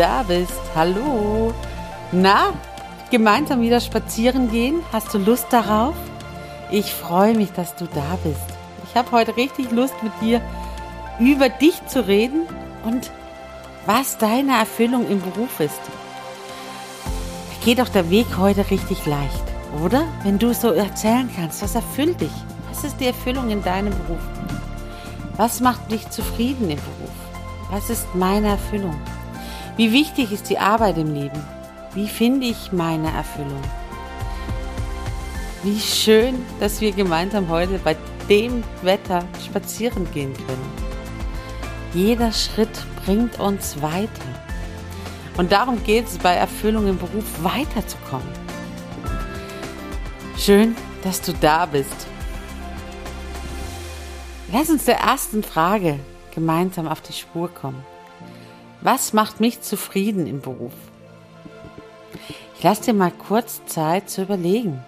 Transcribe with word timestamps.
Da 0.00 0.22
bist. 0.22 0.62
Hallo. 0.74 1.52
Na, 2.10 2.54
gemeinsam 3.10 3.60
wieder 3.60 3.80
spazieren 3.80 4.50
gehen? 4.50 4.80
Hast 4.92 5.12
du 5.12 5.18
Lust 5.18 5.48
darauf? 5.50 5.94
Ich 6.70 6.94
freue 6.94 7.34
mich, 7.34 7.52
dass 7.52 7.76
du 7.76 7.84
da 7.84 8.18
bist. 8.24 8.40
Ich 8.88 8.96
habe 8.96 9.10
heute 9.12 9.36
richtig 9.36 9.70
Lust 9.72 10.02
mit 10.02 10.12
dir 10.22 10.40
über 11.18 11.50
dich 11.50 11.86
zu 11.86 12.06
reden 12.06 12.46
und 12.84 13.10
was 13.84 14.16
deine 14.16 14.56
Erfüllung 14.58 15.06
im 15.06 15.20
Beruf 15.20 15.60
ist. 15.60 15.80
Geht 17.62 17.78
doch 17.78 17.90
der 17.90 18.08
Weg 18.08 18.38
heute 18.38 18.70
richtig 18.70 19.04
leicht, 19.04 19.44
oder? 19.84 20.04
Wenn 20.22 20.38
du 20.38 20.54
so 20.54 20.72
erzählen 20.72 21.28
kannst, 21.36 21.60
was 21.60 21.74
erfüllt 21.74 22.22
dich? 22.22 22.32
Was 22.70 22.84
ist 22.84 22.98
die 23.00 23.06
Erfüllung 23.06 23.50
in 23.50 23.62
deinem 23.62 23.92
Beruf? 24.06 24.22
Was 25.36 25.60
macht 25.60 25.92
dich 25.92 26.08
zufrieden 26.08 26.70
im 26.70 26.78
Beruf? 26.78 27.14
Was 27.70 27.90
ist 27.90 28.06
meine 28.14 28.48
Erfüllung? 28.48 28.96
Wie 29.80 29.92
wichtig 29.92 30.30
ist 30.30 30.50
die 30.50 30.58
Arbeit 30.58 30.98
im 30.98 31.14
Leben? 31.14 31.42
Wie 31.94 32.06
finde 32.06 32.44
ich 32.44 32.70
meine 32.70 33.10
Erfüllung? 33.12 33.62
Wie 35.62 35.80
schön, 35.80 36.44
dass 36.60 36.82
wir 36.82 36.92
gemeinsam 36.92 37.48
heute 37.48 37.78
bei 37.78 37.96
dem 38.28 38.62
Wetter 38.82 39.24
spazieren 39.42 40.06
gehen 40.12 40.34
können. 40.34 40.72
Jeder 41.94 42.30
Schritt 42.30 42.68
bringt 43.06 43.40
uns 43.40 43.80
weiter. 43.80 44.10
Und 45.38 45.50
darum 45.50 45.82
geht 45.82 46.08
es 46.08 46.18
bei 46.18 46.34
Erfüllung 46.34 46.86
im 46.86 46.98
Beruf 46.98 47.42
weiterzukommen. 47.42 48.28
Schön, 50.36 50.76
dass 51.02 51.22
du 51.22 51.32
da 51.32 51.64
bist. 51.64 52.06
Lass 54.52 54.68
uns 54.68 54.84
der 54.84 54.98
ersten 54.98 55.42
Frage 55.42 55.98
gemeinsam 56.34 56.86
auf 56.86 57.00
die 57.00 57.14
Spur 57.14 57.48
kommen. 57.48 57.82
Was 58.82 59.12
macht 59.12 59.40
mich 59.40 59.60
zufrieden 59.60 60.26
im 60.26 60.40
Beruf? 60.40 60.72
Ich 62.56 62.62
lasse 62.62 62.84
dir 62.84 62.94
mal 62.94 63.10
kurz 63.10 63.64
Zeit 63.66 64.08
zu 64.08 64.22
überlegen. 64.22 64.82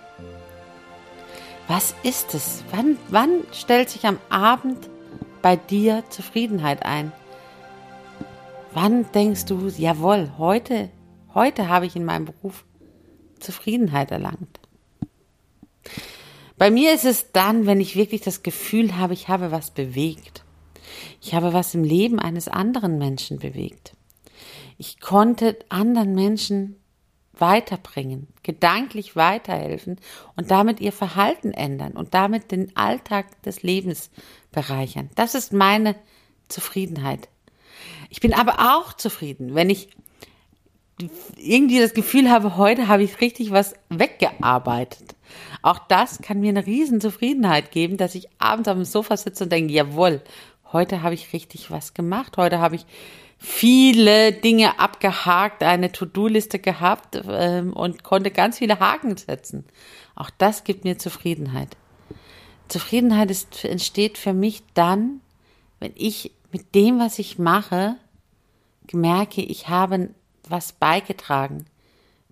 Was 1.69 1.95
ist 2.03 2.35
es? 2.35 2.65
Wann, 2.71 2.99
wann 3.09 3.45
stellt 3.53 3.91
sich 3.91 4.07
am 4.07 4.19
Abend 4.29 4.89
bei 5.43 5.57
dir 5.57 6.05
Zufriedenheit 6.11 6.85
ein? 6.85 7.13
Wann 8.73 9.11
denkst 9.13 9.45
du, 9.47 9.69
jawohl, 9.69 10.33
heute, 10.39 10.91
heute 11.35 11.69
habe 11.69 11.87
ich 11.87 11.97
in 11.97 12.05
meinem 12.05 12.27
Beruf 12.27 12.65
Zufriedenheit 13.41 14.11
erlangt? 14.11 14.61
Bei 16.57 16.71
mir 16.71 16.95
ist 16.95 17.05
es 17.05 17.33
dann, 17.33 17.67
wenn 17.67 17.81
ich 17.81 17.97
wirklich 17.97 18.21
das 18.23 18.43
Gefühl 18.43 18.97
habe, 18.97 19.15
ich 19.15 19.29
habe 19.29 19.51
was 19.51 19.71
bewegt. 19.71 20.42
Ich 21.21 21.35
habe 21.35 21.53
was 21.53 21.75
im 21.75 21.85
Leben 21.85 22.19
eines 22.19 22.49
anderen 22.49 22.99
Menschen 22.99 23.39
bewegt. 23.39 23.93
Ich 24.79 25.01
konnte 25.01 25.59
anderen 25.69 26.15
Menschen 26.15 26.77
weiterbringen, 27.35 28.29
gedanklich 28.43 29.17
weiterhelfen 29.17 29.99
und 30.37 30.51
damit 30.51 30.81
ihr 30.81 30.93
Verhalten 30.93 31.53
ändern 31.53 31.93
und 31.93 32.15
damit 32.15 32.51
den 32.51 32.77
Alltag 32.77 33.43
des 33.43 33.63
Lebens 33.63 34.11
bereichern. 34.51 35.11
Das 35.15 35.35
ist 35.35 35.53
meine 35.53 35.97
Zufriedenheit. 36.49 37.29
Ich 38.11 38.21
bin 38.21 38.35
aber 38.35 38.77
auch 38.77 38.93
zufrieden, 38.93 39.55
wenn 39.55 39.71
ich 39.71 39.89
irgendwie 41.37 41.81
das 41.81 41.95
Gefühl 41.95 42.31
habe, 42.31 42.57
heute 42.57 42.87
habe 42.87 43.03
ich 43.03 43.21
richtig 43.21 43.51
was 43.51 43.75
weggearbeitet. 43.89 45.17
Auch 45.63 45.79
das 45.79 46.21
kann 46.21 46.41
mir 46.41 46.51
eine 46.51 46.67
riesen 46.67 47.01
Zufriedenheit 47.01 47.71
geben, 47.71 47.97
dass 47.97 48.15
ich 48.15 48.29
abends 48.39 48.69
am 48.69 48.85
Sofa 48.85 49.17
sitze 49.17 49.45
und 49.45 49.53
denke, 49.53 49.73
jawohl, 49.73 50.23
heute 50.73 51.03
habe 51.03 51.15
ich 51.15 51.33
richtig 51.33 51.71
was 51.71 51.95
gemacht, 51.95 52.37
heute 52.37 52.59
habe 52.59 52.77
ich 52.77 52.87
viele 53.39 54.33
Dinge 54.33 54.79
abgehakt, 54.79 55.63
eine 55.63 55.91
To-Do-Liste 55.91 56.59
gehabt 56.59 57.21
ähm, 57.29 57.73
und 57.73 58.05
konnte 58.05 58.31
ganz 58.31 58.59
viele 58.59 58.79
Haken 58.79 59.17
setzen. 59.17 59.65
Auch 60.15 60.31
das 60.31 60.65
gibt 60.65 60.85
mir 60.85 60.99
Zufriedenheit. 60.99 61.77
Zufriedenheit 62.69 63.31
ist, 63.31 63.65
entsteht 63.65 64.17
für 64.17 64.33
mich 64.33 64.63
dann, 64.75 65.21
wenn 65.81 65.93
ich 65.97 66.31
mit 66.53 66.75
dem, 66.75 67.01
was 67.01 67.19
ich 67.19 67.39
mache, 67.39 67.97
merke, 68.93 69.43
ich 69.43 69.69
habe 69.69 70.11
was 70.49 70.73
beigetragen 70.73 71.65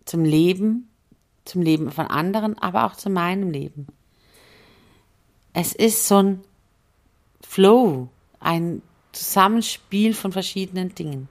zum 0.04 0.24
Leben, 0.24 0.88
zum 1.44 1.62
Leben 1.62 1.90
von 1.90 2.06
anderen, 2.06 2.58
aber 2.58 2.84
auch 2.84 2.96
zu 2.96 3.10
meinem 3.10 3.50
Leben. 3.50 3.86
Es 5.52 5.72
ist 5.72 6.06
so 6.06 6.22
ein 6.22 6.40
Flow, 7.40 8.08
ein 8.40 8.82
Zusammenspiel 9.12 10.14
von 10.14 10.32
verschiedenen 10.32 10.94
Dingen. 10.94 11.28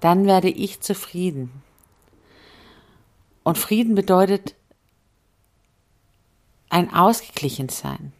Dann 0.00 0.26
werde 0.26 0.50
ich 0.50 0.80
zufrieden. 0.80 1.50
Und 3.42 3.58
Frieden 3.58 3.94
bedeutet 3.94 4.54
ein 6.68 6.92
ausgeglichen 6.92 7.68
sein. 7.68 8.12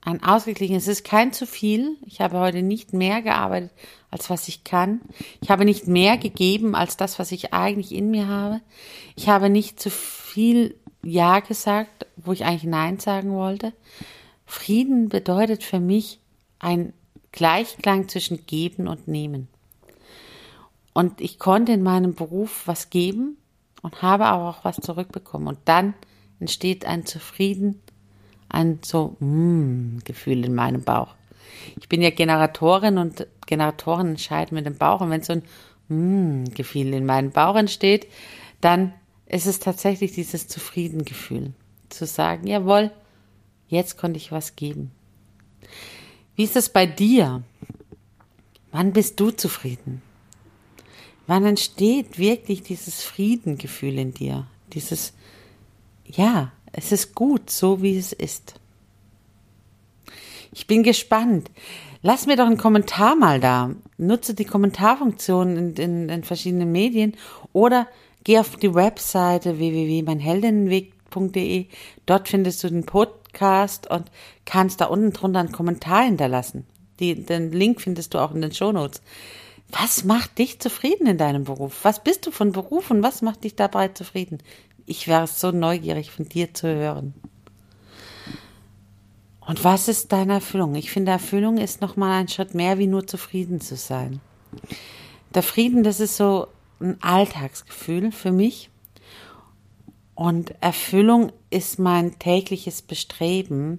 Ein 0.00 0.22
ausgeglichen, 0.22 0.76
es 0.76 0.86
ist 0.86 1.04
kein 1.04 1.32
zu 1.32 1.46
viel. 1.46 1.96
Ich 2.06 2.20
habe 2.20 2.38
heute 2.38 2.62
nicht 2.62 2.92
mehr 2.92 3.22
gearbeitet, 3.22 3.72
als 4.10 4.30
was 4.30 4.46
ich 4.46 4.62
kann. 4.62 5.00
Ich 5.40 5.50
habe 5.50 5.64
nicht 5.64 5.88
mehr 5.88 6.16
gegeben, 6.16 6.76
als 6.76 6.96
das, 6.96 7.18
was 7.18 7.32
ich 7.32 7.52
eigentlich 7.52 7.92
in 7.92 8.12
mir 8.12 8.28
habe. 8.28 8.60
Ich 9.16 9.28
habe 9.28 9.50
nicht 9.50 9.80
zu 9.80 9.90
viel 9.90 10.76
Ja 11.02 11.40
gesagt, 11.40 12.06
wo 12.16 12.32
ich 12.32 12.44
eigentlich 12.44 12.64
Nein 12.64 13.00
sagen 13.00 13.32
wollte. 13.32 13.72
Frieden 14.44 15.08
bedeutet 15.08 15.64
für 15.64 15.80
mich 15.80 16.20
ein 16.60 16.92
Gleichklang 17.36 18.08
zwischen 18.08 18.46
Geben 18.46 18.88
und 18.88 19.06
Nehmen. 19.06 19.46
Und 20.92 21.20
ich 21.20 21.38
konnte 21.38 21.72
in 21.72 21.82
meinem 21.82 22.14
Beruf 22.14 22.62
was 22.66 22.90
geben 22.90 23.36
und 23.82 24.00
habe 24.00 24.24
aber 24.24 24.48
auch 24.48 24.64
was 24.64 24.76
zurückbekommen. 24.76 25.46
Und 25.46 25.58
dann 25.66 25.94
entsteht 26.40 26.86
ein 26.86 27.04
Zufrieden, 27.04 27.82
ein 28.48 28.80
so 28.82 29.16
mm, 29.20 29.98
Gefühl 30.04 30.44
in 30.44 30.54
meinem 30.54 30.82
Bauch. 30.82 31.14
Ich 31.78 31.88
bin 31.90 32.00
ja 32.00 32.10
Generatorin 32.10 32.96
und 32.96 33.26
Generatoren 33.46 34.08
entscheiden 34.08 34.54
mit 34.54 34.64
dem 34.64 34.78
Bauch. 34.78 35.02
Und 35.02 35.10
wenn 35.10 35.22
so 35.22 35.34
ein 35.34 35.42
mm, 35.88 36.54
Gefühl 36.54 36.94
in 36.94 37.04
meinem 37.04 37.30
Bauch 37.30 37.56
entsteht, 37.56 38.06
dann 38.62 38.94
ist 39.26 39.46
es 39.46 39.58
tatsächlich 39.58 40.12
dieses 40.12 40.48
Zufriedengefühl. 40.48 41.52
Zu 41.90 42.06
sagen, 42.06 42.46
jawohl, 42.46 42.90
jetzt 43.68 43.98
konnte 43.98 44.16
ich 44.16 44.32
was 44.32 44.56
geben. 44.56 44.92
Wie 46.36 46.44
ist 46.44 46.56
es 46.56 46.68
bei 46.68 46.86
dir? 46.86 47.42
Wann 48.70 48.92
bist 48.92 49.18
du 49.18 49.30
zufrieden? 49.30 50.02
Wann 51.26 51.46
entsteht 51.46 52.18
wirklich 52.18 52.62
dieses 52.62 53.02
Friedengefühl 53.02 53.98
in 53.98 54.12
dir? 54.12 54.46
Dieses, 54.74 55.14
ja, 56.04 56.52
es 56.72 56.92
ist 56.92 57.14
gut, 57.14 57.48
so 57.50 57.80
wie 57.82 57.96
es 57.96 58.12
ist. 58.12 58.60
Ich 60.52 60.66
bin 60.66 60.82
gespannt. 60.82 61.50
Lass 62.02 62.26
mir 62.26 62.36
doch 62.36 62.46
einen 62.46 62.58
Kommentar 62.58 63.16
mal 63.16 63.40
da. 63.40 63.70
Nutze 63.96 64.34
die 64.34 64.44
Kommentarfunktion 64.44 65.56
in, 65.56 65.74
in, 65.74 66.10
in 66.10 66.22
verschiedenen 66.22 66.70
Medien 66.70 67.16
oder 67.54 67.88
geh 68.24 68.38
auf 68.38 68.56
die 68.56 68.74
Webseite 68.74 69.58
www.meinheldinnenweg.de. 69.58 71.66
Dort 72.04 72.28
findest 72.28 72.62
du 72.62 72.68
den 72.68 72.84
Podcast 72.84 73.15
Podcast 73.36 73.88
und 73.90 74.10
kannst 74.46 74.80
da 74.80 74.86
unten 74.86 75.12
drunter 75.12 75.40
einen 75.40 75.52
Kommentar 75.52 76.04
hinterlassen. 76.04 76.64
Die, 77.00 77.14
den 77.14 77.52
Link 77.52 77.82
findest 77.82 78.14
du 78.14 78.18
auch 78.18 78.34
in 78.34 78.40
den 78.40 78.52
Shownotes. 78.52 79.02
Was 79.70 80.04
macht 80.04 80.38
dich 80.38 80.58
zufrieden 80.58 81.06
in 81.06 81.18
deinem 81.18 81.44
Beruf? 81.44 81.80
Was 81.82 82.02
bist 82.02 82.26
du 82.26 82.30
von 82.30 82.52
Beruf 82.52 82.90
und 82.90 83.02
was 83.02 83.20
macht 83.20 83.44
dich 83.44 83.54
dabei 83.54 83.88
zufrieden? 83.88 84.38
Ich 84.86 85.06
wäre 85.06 85.26
so 85.26 85.50
neugierig 85.50 86.10
von 86.10 86.28
dir 86.28 86.54
zu 86.54 86.68
hören. 86.68 87.14
Und 89.40 89.62
was 89.64 89.88
ist 89.88 90.12
deine 90.12 90.34
Erfüllung? 90.34 90.74
Ich 90.74 90.90
finde, 90.90 91.12
Erfüllung 91.12 91.58
ist 91.58 91.80
nochmal 91.80 92.20
ein 92.20 92.28
Schritt 92.28 92.54
mehr, 92.54 92.78
wie 92.78 92.86
nur 92.86 93.06
zufrieden 93.06 93.60
zu 93.60 93.76
sein. 93.76 94.20
Der 95.34 95.42
Frieden, 95.42 95.82
das 95.82 96.00
ist 96.00 96.16
so 96.16 96.46
ein 96.80 96.96
Alltagsgefühl 97.02 98.12
für 98.12 98.32
mich. 98.32 98.70
Und 100.16 100.54
Erfüllung 100.62 101.30
ist 101.50 101.78
mein 101.78 102.18
tägliches 102.18 102.80
Bestreben, 102.80 103.78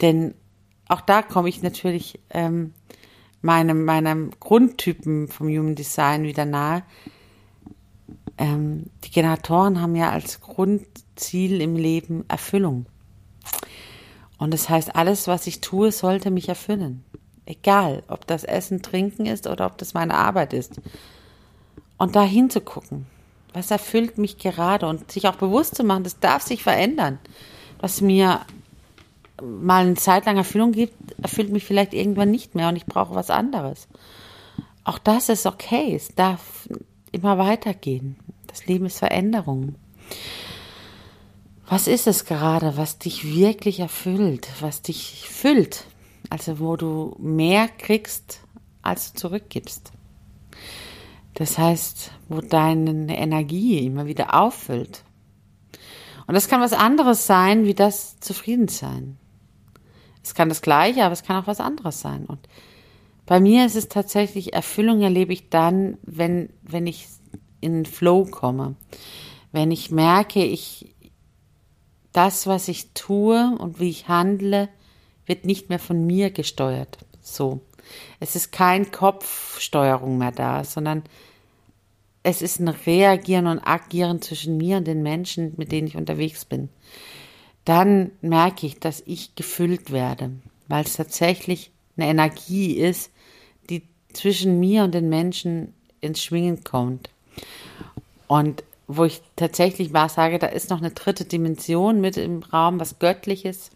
denn 0.00 0.34
auch 0.88 1.00
da 1.00 1.22
komme 1.22 1.48
ich 1.48 1.60
natürlich 1.60 2.20
ähm, 2.30 2.72
meinem, 3.40 3.84
meinem 3.84 4.30
Grundtypen 4.38 5.26
vom 5.26 5.48
Human 5.48 5.74
Design 5.74 6.22
wieder 6.22 6.44
nahe. 6.44 6.84
Ähm, 8.38 8.84
die 9.02 9.10
Generatoren 9.10 9.80
haben 9.80 9.96
ja 9.96 10.10
als 10.10 10.40
Grundziel 10.40 11.60
im 11.60 11.74
Leben 11.74 12.24
Erfüllung. 12.28 12.86
Und 14.38 14.54
das 14.54 14.68
heißt, 14.68 14.94
alles, 14.94 15.26
was 15.26 15.48
ich 15.48 15.60
tue, 15.60 15.90
sollte 15.90 16.30
mich 16.30 16.48
erfüllen. 16.48 17.04
Egal, 17.44 18.04
ob 18.06 18.26
das 18.28 18.44
Essen, 18.44 18.82
Trinken 18.82 19.26
ist 19.26 19.48
oder 19.48 19.66
ob 19.66 19.78
das 19.78 19.94
meine 19.94 20.14
Arbeit 20.14 20.52
ist. 20.52 20.80
Und 21.98 22.14
da 22.14 22.22
hinzugucken, 22.22 23.06
was 23.52 23.70
erfüllt 23.70 24.18
mich 24.18 24.38
gerade 24.38 24.86
und 24.86 25.10
sich 25.10 25.28
auch 25.28 25.36
bewusst 25.36 25.74
zu 25.74 25.84
machen, 25.84 26.04
das 26.04 26.20
darf 26.20 26.42
sich 26.42 26.62
verändern. 26.62 27.18
Was 27.80 28.00
mir 28.00 28.40
mal 29.42 29.84
eine 29.84 29.94
Zeit 29.94 30.26
lang 30.26 30.36
Erfüllung 30.36 30.72
gibt, 30.72 30.94
erfüllt 31.20 31.50
mich 31.50 31.64
vielleicht 31.64 31.94
irgendwann 31.94 32.30
nicht 32.30 32.54
mehr 32.54 32.68
und 32.68 32.76
ich 32.76 32.86
brauche 32.86 33.14
was 33.14 33.30
anderes. 33.30 33.88
Auch 34.84 34.98
das 34.98 35.28
ist 35.28 35.46
okay. 35.46 35.94
Es 35.94 36.14
darf 36.14 36.68
immer 37.10 37.38
weitergehen. 37.38 38.16
Das 38.46 38.66
Leben 38.66 38.86
ist 38.86 38.98
Veränderung. 38.98 39.74
Was 41.68 41.86
ist 41.86 42.06
es 42.06 42.24
gerade, 42.24 42.76
was 42.76 42.98
dich 42.98 43.34
wirklich 43.34 43.80
erfüllt, 43.80 44.48
was 44.60 44.82
dich 44.82 45.26
füllt? 45.28 45.86
Also 46.28 46.58
wo 46.58 46.76
du 46.76 47.16
mehr 47.18 47.68
kriegst, 47.68 48.40
als 48.82 49.12
du 49.12 49.20
zurückgibst. 49.20 49.92
Das 51.34 51.58
heißt, 51.58 52.12
wo 52.28 52.40
deine 52.40 53.16
Energie 53.16 53.86
immer 53.86 54.06
wieder 54.06 54.34
auffüllt. 54.34 55.04
Und 56.26 56.34
das 56.34 56.48
kann 56.48 56.60
was 56.60 56.72
anderes 56.72 57.26
sein, 57.26 57.64
wie 57.64 57.74
das 57.74 58.20
Zufriedensein. 58.20 59.18
Es 60.22 60.34
kann 60.34 60.48
das 60.48 60.62
Gleiche, 60.62 61.04
aber 61.04 61.12
es 61.12 61.24
kann 61.24 61.42
auch 61.42 61.46
was 61.46 61.60
anderes 61.60 62.00
sein. 62.00 62.26
Und 62.26 62.48
bei 63.26 63.40
mir 63.40 63.66
ist 63.66 63.76
es 63.76 63.88
tatsächlich, 63.88 64.52
Erfüllung 64.52 65.02
erlebe 65.02 65.32
ich 65.32 65.48
dann, 65.48 65.98
wenn, 66.02 66.50
wenn 66.62 66.86
ich 66.86 67.08
in 67.60 67.86
Flow 67.86 68.24
komme. 68.24 68.76
Wenn 69.52 69.70
ich 69.70 69.90
merke, 69.90 70.44
ich, 70.44 70.94
das, 72.12 72.46
was 72.46 72.68
ich 72.68 72.92
tue 72.92 73.56
und 73.58 73.80
wie 73.80 73.90
ich 73.90 74.08
handle, 74.08 74.68
wird 75.26 75.44
nicht 75.44 75.68
mehr 75.68 75.78
von 75.78 76.06
mir 76.06 76.30
gesteuert. 76.30 76.98
So. 77.20 77.60
Es 78.20 78.36
ist 78.36 78.52
kein 78.52 78.90
Kopfsteuerung 78.90 80.18
mehr 80.18 80.32
da, 80.32 80.64
sondern 80.64 81.02
es 82.22 82.42
ist 82.42 82.60
ein 82.60 82.68
Reagieren 82.68 83.46
und 83.46 83.60
Agieren 83.60 84.22
zwischen 84.22 84.56
mir 84.56 84.78
und 84.78 84.86
den 84.86 85.02
Menschen, 85.02 85.54
mit 85.56 85.72
denen 85.72 85.88
ich 85.88 85.96
unterwegs 85.96 86.44
bin 86.44 86.68
dann 87.64 88.10
merke 88.20 88.66
ich, 88.66 88.80
dass 88.80 89.02
ich 89.06 89.34
gefüllt 89.34 89.92
werde, 89.92 90.32
weil 90.68 90.84
es 90.84 90.94
tatsächlich 90.94 91.70
eine 91.96 92.08
Energie 92.08 92.72
ist, 92.72 93.12
die 93.70 93.82
zwischen 94.12 94.58
mir 94.58 94.84
und 94.84 94.94
den 94.94 95.08
Menschen 95.08 95.74
ins 96.00 96.22
Schwingen 96.22 96.64
kommt. 96.64 97.10
Und 98.26 98.64
wo 98.88 99.04
ich 99.04 99.22
tatsächlich 99.36 99.92
mal 99.92 100.08
sage, 100.08 100.38
da 100.38 100.48
ist 100.48 100.70
noch 100.70 100.78
eine 100.78 100.90
dritte 100.90 101.24
Dimension 101.24 102.00
mit 102.00 102.16
im 102.16 102.42
Raum, 102.42 102.80
was 102.80 102.98
Göttliches, 102.98 103.70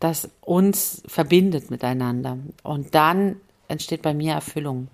das 0.00 0.30
uns 0.40 1.02
verbindet 1.06 1.70
miteinander. 1.70 2.38
Und 2.62 2.94
dann 2.94 3.36
entsteht 3.68 4.02
bei 4.02 4.14
mir 4.14 4.34
Erfüllung. 4.34 4.88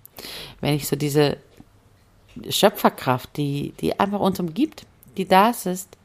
Wenn 0.61 0.73
ich 0.73 0.87
so 0.87 0.95
diese 0.95 1.37
Schöpferkraft, 2.49 3.37
die, 3.37 3.73
die 3.79 3.99
einfach 3.99 4.19
uns 4.19 4.39
umgibt, 4.39 4.85
die 5.17 5.27
da 5.27 5.49
ist, 5.49 5.97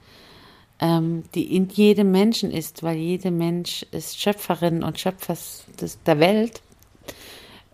ähm, 0.81 1.25
die 1.35 1.55
in 1.57 1.69
jedem 1.69 2.11
Menschen 2.11 2.51
ist, 2.51 2.83
weil 2.83 2.97
jeder 2.97 3.31
Mensch 3.31 3.85
ist 3.91 4.21
Schöpferin 4.21 4.83
und 4.83 4.99
Schöpfer 4.99 5.37
der 6.07 6.21
Welt. 6.21 6.63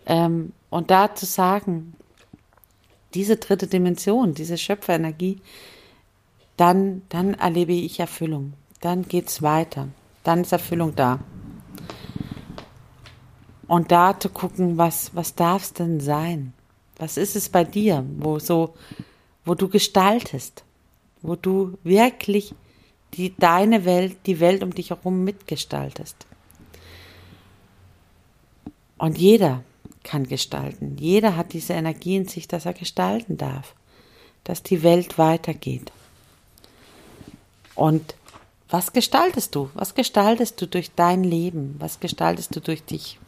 Ähm, 0.05 0.53
und 0.69 0.91
da 0.91 1.13
zu 1.15 1.25
sagen, 1.25 1.93
diese 3.13 3.37
dritte 3.37 3.67
Dimension, 3.67 4.33
diese 4.33 4.57
Schöpferenergie, 4.57 5.39
dann, 6.57 7.03
dann 7.09 7.35
erlebe 7.35 7.73
ich 7.73 7.99
Erfüllung. 7.99 8.53
Dann 8.81 9.03
geht 9.03 9.27
es 9.27 9.41
weiter. 9.41 9.87
Dann 10.27 10.41
ist 10.41 10.51
Erfüllung 10.51 10.93
da. 10.93 11.19
Und 13.65 13.93
da 13.93 14.19
zu 14.19 14.27
gucken, 14.27 14.77
was, 14.77 15.15
was 15.15 15.35
darf 15.35 15.63
es 15.63 15.71
denn 15.71 16.01
sein? 16.01 16.51
Was 16.97 17.15
ist 17.15 17.37
es 17.37 17.47
bei 17.47 17.63
dir, 17.63 18.05
wo 18.17 18.37
so, 18.37 18.73
wo 19.45 19.55
du 19.55 19.69
gestaltest, 19.69 20.65
wo 21.21 21.37
du 21.37 21.77
wirklich 21.85 22.53
die 23.13 23.37
deine 23.37 23.85
Welt, 23.85 24.17
die 24.25 24.41
Welt 24.41 24.63
um 24.63 24.73
dich 24.73 24.89
herum 24.89 25.23
mitgestaltest. 25.23 26.27
Und 28.97 29.17
jeder 29.17 29.63
kann 30.03 30.27
gestalten. 30.27 30.97
Jeder 30.99 31.37
hat 31.37 31.53
diese 31.53 31.71
Energie 31.71 32.17
in 32.17 32.27
sich, 32.27 32.49
dass 32.49 32.65
er 32.65 32.73
gestalten 32.73 33.37
darf, 33.37 33.75
dass 34.43 34.61
die 34.61 34.83
Welt 34.83 35.17
weitergeht. 35.17 35.93
Und 37.75 38.15
was 38.69 38.91
gestaltest 38.91 39.55
du? 39.55 39.69
Was 39.73 39.95
gestaltest 39.95 40.61
du 40.61 40.67
durch 40.67 40.91
dein 40.95 41.23
Leben? 41.23 41.75
Was 41.79 41.99
gestaltest 41.99 42.55
du 42.55 42.59
durch 42.59 42.83
dich? 42.83 43.19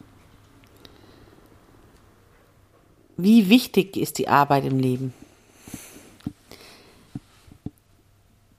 Wie 3.16 3.50
wichtig 3.50 3.98
ist 3.98 4.18
die 4.18 4.28
Arbeit 4.28 4.66
im 4.66 4.80
Leben? 4.80 5.14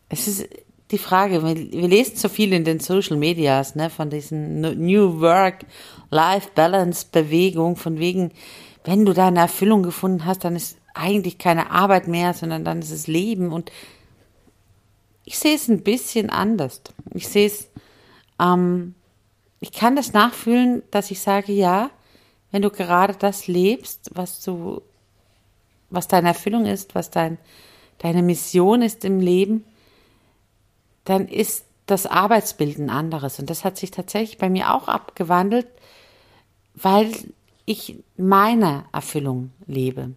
Es 0.08 0.26
ist 0.26 0.48
die 0.90 0.98
Frage, 0.98 1.42
wir, 1.44 1.56
wir 1.56 1.88
lesen 1.88 2.16
so 2.16 2.28
viel 2.28 2.52
in 2.52 2.64
den 2.64 2.80
Social 2.80 3.16
Medias, 3.16 3.74
ne, 3.74 3.90
von 3.90 4.10
diesen 4.10 4.60
New 4.60 5.20
Work, 5.20 5.66
Life 6.10 6.50
Balance 6.54 7.06
Bewegung, 7.10 7.76
von 7.76 7.98
wegen, 7.98 8.32
wenn 8.84 9.06
du 9.06 9.12
deine 9.12 9.40
Erfüllung 9.40 9.82
gefunden 9.82 10.24
hast, 10.24 10.44
dann 10.44 10.56
ist 10.56 10.78
eigentlich 10.94 11.38
keine 11.38 11.70
Arbeit 11.70 12.08
mehr, 12.08 12.34
sondern 12.34 12.64
dann 12.64 12.80
ist 12.80 12.90
es 12.90 13.06
Leben 13.06 13.52
und 13.52 13.70
ich 15.30 15.38
sehe 15.38 15.54
es 15.54 15.68
ein 15.68 15.84
bisschen 15.84 16.28
anders. 16.28 16.82
Ich 17.14 17.28
sehe 17.28 17.46
es, 17.46 17.70
ähm, 18.40 18.96
ich 19.60 19.70
kann 19.70 19.94
das 19.94 20.12
nachfühlen, 20.12 20.82
dass 20.90 21.12
ich 21.12 21.20
sage, 21.20 21.52
ja, 21.52 21.90
wenn 22.50 22.62
du 22.62 22.70
gerade 22.70 23.14
das 23.14 23.46
lebst, 23.46 24.10
was 24.12 24.42
du, 24.42 24.82
was 25.88 26.08
deine 26.08 26.26
Erfüllung 26.26 26.66
ist, 26.66 26.96
was 26.96 27.10
dein, 27.10 27.38
deine 27.98 28.24
Mission 28.24 28.82
ist 28.82 29.04
im 29.04 29.20
Leben, 29.20 29.64
dann 31.04 31.28
ist 31.28 31.64
das 31.86 32.06
Arbeitsbild 32.06 32.78
ein 32.78 32.90
anderes. 32.90 33.38
Und 33.38 33.50
das 33.50 33.64
hat 33.64 33.78
sich 33.78 33.92
tatsächlich 33.92 34.36
bei 34.36 34.50
mir 34.50 34.74
auch 34.74 34.88
abgewandelt, 34.88 35.68
weil 36.74 37.12
ich 37.66 38.02
meine 38.16 38.84
Erfüllung 38.92 39.52
lebe, 39.68 40.10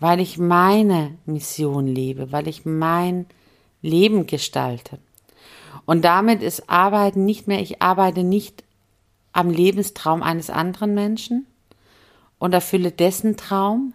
weil 0.00 0.20
ich 0.20 0.36
meine 0.36 1.16
Mission 1.24 1.86
lebe, 1.86 2.30
weil 2.30 2.46
ich 2.46 2.66
mein 2.66 3.24
Leben 3.82 4.26
gestalte. 4.26 4.98
Und 5.84 6.02
damit 6.02 6.42
ist 6.42 6.68
Arbeiten 6.68 7.24
nicht 7.24 7.46
mehr, 7.48 7.60
ich 7.60 7.80
arbeite 7.80 8.22
nicht 8.22 8.64
am 9.32 9.50
Lebenstraum 9.50 10.22
eines 10.22 10.50
anderen 10.50 10.94
Menschen 10.94 11.46
und 12.38 12.52
erfülle 12.52 12.90
dessen 12.90 13.36
Traum. 13.36 13.92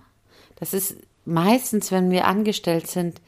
Das 0.56 0.74
ist 0.74 0.98
meistens, 1.25 1.92
wenn 1.92 2.12
wir 2.12 2.25
angestellt 2.25 2.88
sind, 2.88 3.22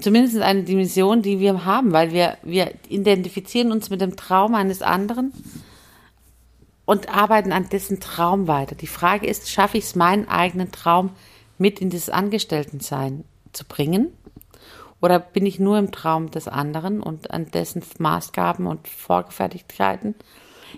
zumindest 0.00 0.38
eine 0.38 0.64
Dimension, 0.64 1.22
die 1.22 1.38
wir 1.38 1.64
haben, 1.64 1.92
weil 1.92 2.12
wir, 2.12 2.38
wir 2.42 2.72
identifizieren 2.88 3.72
uns 3.72 3.90
mit 3.90 4.00
dem 4.00 4.16
Traum 4.16 4.54
eines 4.54 4.82
anderen 4.82 5.32
und 6.84 7.08
arbeiten 7.08 7.52
an 7.52 7.68
dessen 7.68 8.00
Traum 8.00 8.48
weiter. 8.48 8.74
Die 8.74 8.86
Frage 8.86 9.26
ist, 9.26 9.50
schaffe 9.50 9.78
ich 9.78 9.84
es, 9.84 9.94
meinen 9.94 10.28
eigenen 10.28 10.72
Traum 10.72 11.10
mit 11.58 11.80
in 11.80 11.90
das 11.90 12.08
Angestelltensein 12.08 13.24
zu 13.52 13.64
bringen? 13.64 14.12
Oder 15.06 15.20
bin 15.20 15.46
ich 15.46 15.60
nur 15.60 15.78
im 15.78 15.92
Traum 15.92 16.32
des 16.32 16.48
anderen 16.48 17.00
und 17.00 17.30
an 17.30 17.48
dessen 17.52 17.80
Maßgaben 18.00 18.66
und 18.66 18.88
Vorgefertigkeiten? 18.88 20.16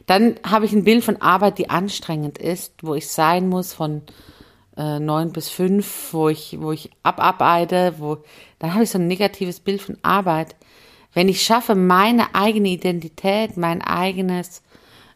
Dann 0.05 0.35
habe 0.45 0.67
ich 0.67 0.73
ein 0.73 0.85
Bild 0.85 1.03
von 1.03 1.23
Arbeit, 1.23 1.57
die 1.57 1.71
anstrengend 1.71 2.37
ist, 2.37 2.75
wo 2.83 2.95
ich 2.95 3.09
sein 3.09 3.49
muss 3.49 3.73
von 3.73 4.03
äh, 4.77 5.01
neun 5.01 5.33
bis 5.33 5.49
fünf, 5.49 6.13
wo 6.13 6.29
ich, 6.29 6.59
wo 6.61 6.73
ich 6.73 6.91
abarbeite, 7.03 7.95
wo, 7.97 8.19
dann 8.59 8.75
habe 8.75 8.85
ich 8.85 8.91
so 8.91 8.99
ein 8.99 9.07
negatives 9.07 9.61
Bild 9.61 9.81
von 9.81 9.97
Arbeit. 10.03 10.57
Wenn 11.15 11.31
ich 11.31 11.43
schaffe, 11.43 11.75
meine 11.75 12.35
eigene 12.35 12.69
Identität, 12.69 13.57
mein 13.57 13.81
eigenes, 13.81 14.63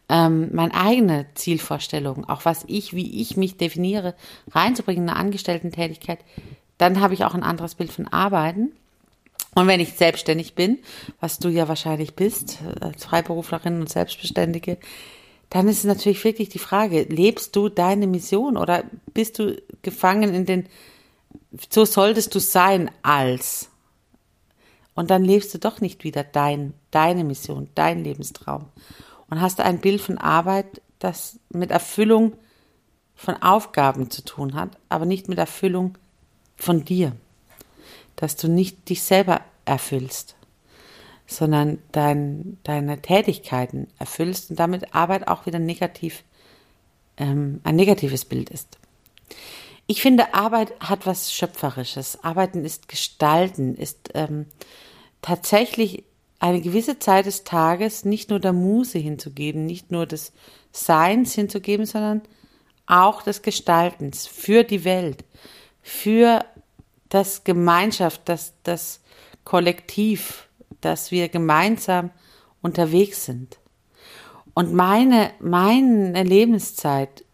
ähm, 0.08 0.48
meine 0.54 0.72
eigene 0.72 1.26
Zielvorstellung, 1.34 2.26
auch 2.30 2.46
was 2.46 2.64
ich, 2.66 2.94
wie 2.94 3.20
ich 3.20 3.36
mich 3.36 3.58
definiere, 3.58 4.14
reinzubringen 4.52 5.04
in 5.04 5.10
eine 5.10 5.18
Angestellten-Tätigkeit, 5.18 6.20
dann 6.78 7.02
habe 7.02 7.12
ich 7.12 7.26
auch 7.26 7.34
ein 7.34 7.42
anderes 7.42 7.74
Bild 7.74 7.92
von 7.92 8.08
Arbeiten. 8.08 8.72
Und 9.54 9.66
wenn 9.66 9.80
ich 9.80 9.94
selbstständig 9.94 10.54
bin, 10.54 10.78
was 11.20 11.38
du 11.38 11.48
ja 11.48 11.68
wahrscheinlich 11.68 12.14
bist, 12.14 12.58
als 12.80 13.04
Freiberuflerin 13.04 13.80
und 13.80 13.88
Selbstbeständige, 13.88 14.78
dann 15.50 15.68
ist 15.68 15.84
natürlich 15.84 16.24
wirklich 16.24 16.48
die 16.48 16.58
Frage, 16.58 17.02
lebst 17.02 17.54
du 17.54 17.68
deine 17.68 18.06
Mission 18.06 18.56
oder 18.56 18.84
bist 19.12 19.38
du 19.38 19.60
gefangen 19.82 20.32
in 20.32 20.46
den, 20.46 20.66
so 21.68 21.84
solltest 21.84 22.34
du 22.34 22.38
sein 22.38 22.90
als. 23.02 23.68
Und 24.94 25.10
dann 25.10 25.24
lebst 25.24 25.52
du 25.52 25.58
doch 25.58 25.82
nicht 25.82 26.04
wieder 26.04 26.24
dein, 26.24 26.72
deine 26.90 27.24
Mission, 27.24 27.68
dein 27.74 28.02
Lebenstraum. 28.02 28.66
Und 29.28 29.40
hast 29.42 29.60
ein 29.60 29.80
Bild 29.80 30.00
von 30.00 30.16
Arbeit, 30.16 30.80
das 30.98 31.38
mit 31.50 31.70
Erfüllung 31.70 32.32
von 33.14 33.40
Aufgaben 33.42 34.10
zu 34.10 34.24
tun 34.24 34.54
hat, 34.54 34.70
aber 34.88 35.04
nicht 35.04 35.28
mit 35.28 35.38
Erfüllung 35.38 35.98
von 36.56 36.84
dir. 36.84 37.12
Dass 38.16 38.36
du 38.36 38.48
nicht 38.48 38.88
dich 38.88 39.02
selber 39.02 39.40
erfüllst 39.64 40.36
sondern 41.32 41.78
dein, 41.92 42.58
deine 42.62 43.00
Tätigkeiten 43.00 43.88
erfüllst 43.98 44.50
und 44.50 44.58
damit 44.58 44.94
Arbeit 44.94 45.28
auch 45.28 45.46
wieder 45.46 45.58
negativ, 45.58 46.24
ähm, 47.16 47.60
ein 47.64 47.76
negatives 47.76 48.24
Bild 48.24 48.50
ist. 48.50 48.78
Ich 49.86 50.00
finde, 50.00 50.34
Arbeit 50.34 50.72
hat 50.80 51.06
was 51.06 51.32
Schöpferisches. 51.32 52.22
Arbeiten 52.22 52.64
ist 52.64 52.88
Gestalten, 52.88 53.74
ist 53.76 54.10
ähm, 54.14 54.46
tatsächlich 55.20 56.04
eine 56.38 56.60
gewisse 56.60 56.98
Zeit 56.98 57.26
des 57.26 57.44
Tages 57.44 58.04
nicht 58.04 58.30
nur 58.30 58.40
der 58.40 58.52
Muse 58.52 58.98
hinzugeben, 58.98 59.66
nicht 59.66 59.90
nur 59.90 60.06
des 60.06 60.32
Seins 60.72 61.34
hinzugeben, 61.34 61.86
sondern 61.86 62.22
auch 62.86 63.22
des 63.22 63.42
Gestaltens 63.42 64.26
für 64.26 64.64
die 64.64 64.84
Welt, 64.84 65.24
für 65.82 66.44
das 67.12 67.44
Gemeinschaft, 67.44 68.22
das, 68.24 68.54
das 68.62 69.00
Kollektiv, 69.44 70.48
dass 70.80 71.10
wir 71.10 71.28
gemeinsam 71.28 72.10
unterwegs 72.62 73.26
sind. 73.26 73.58
Und 74.54 74.72
meine, 74.72 75.32
meine 75.38 76.22
Lebenszeit 76.22 77.24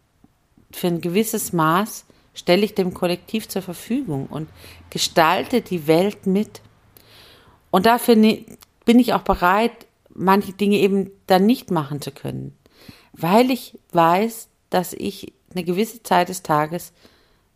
für 0.73 0.89
ein 0.89 1.01
gewisses 1.01 1.53
Maß 1.53 2.07
stelle 2.35 2.65
ich 2.65 2.75
dem 2.75 2.93
Kollektiv 2.93 3.49
zur 3.49 3.63
Verfügung 3.63 4.27
und 4.27 4.49
gestalte 4.91 5.61
die 5.61 5.87
Welt 5.87 6.27
mit. 6.27 6.61
Und 7.71 7.87
dafür 7.87 8.17
bin 8.17 8.99
ich 8.99 9.15
auch 9.15 9.23
bereit, 9.23 9.87
manche 10.13 10.55
Dinge 10.55 10.79
eben 10.79 11.11
dann 11.29 11.47
nicht 11.47 11.71
machen 11.71 12.01
zu 12.01 12.11
können, 12.11 12.57
weil 13.13 13.51
ich 13.53 13.79
weiß, 13.93 14.49
dass 14.71 14.93
ich 14.93 15.33
eine 15.55 15.63
gewisse 15.63 16.03
Zeit 16.03 16.29
des 16.31 16.43
Tages 16.43 16.93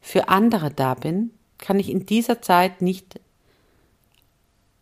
für 0.00 0.28
andere 0.28 0.70
da 0.70 0.94
bin, 0.94 1.30
kann 1.62 1.78
ich 1.78 1.88
in 1.88 2.04
dieser 2.04 2.42
Zeit 2.42 2.82
nicht 2.82 3.18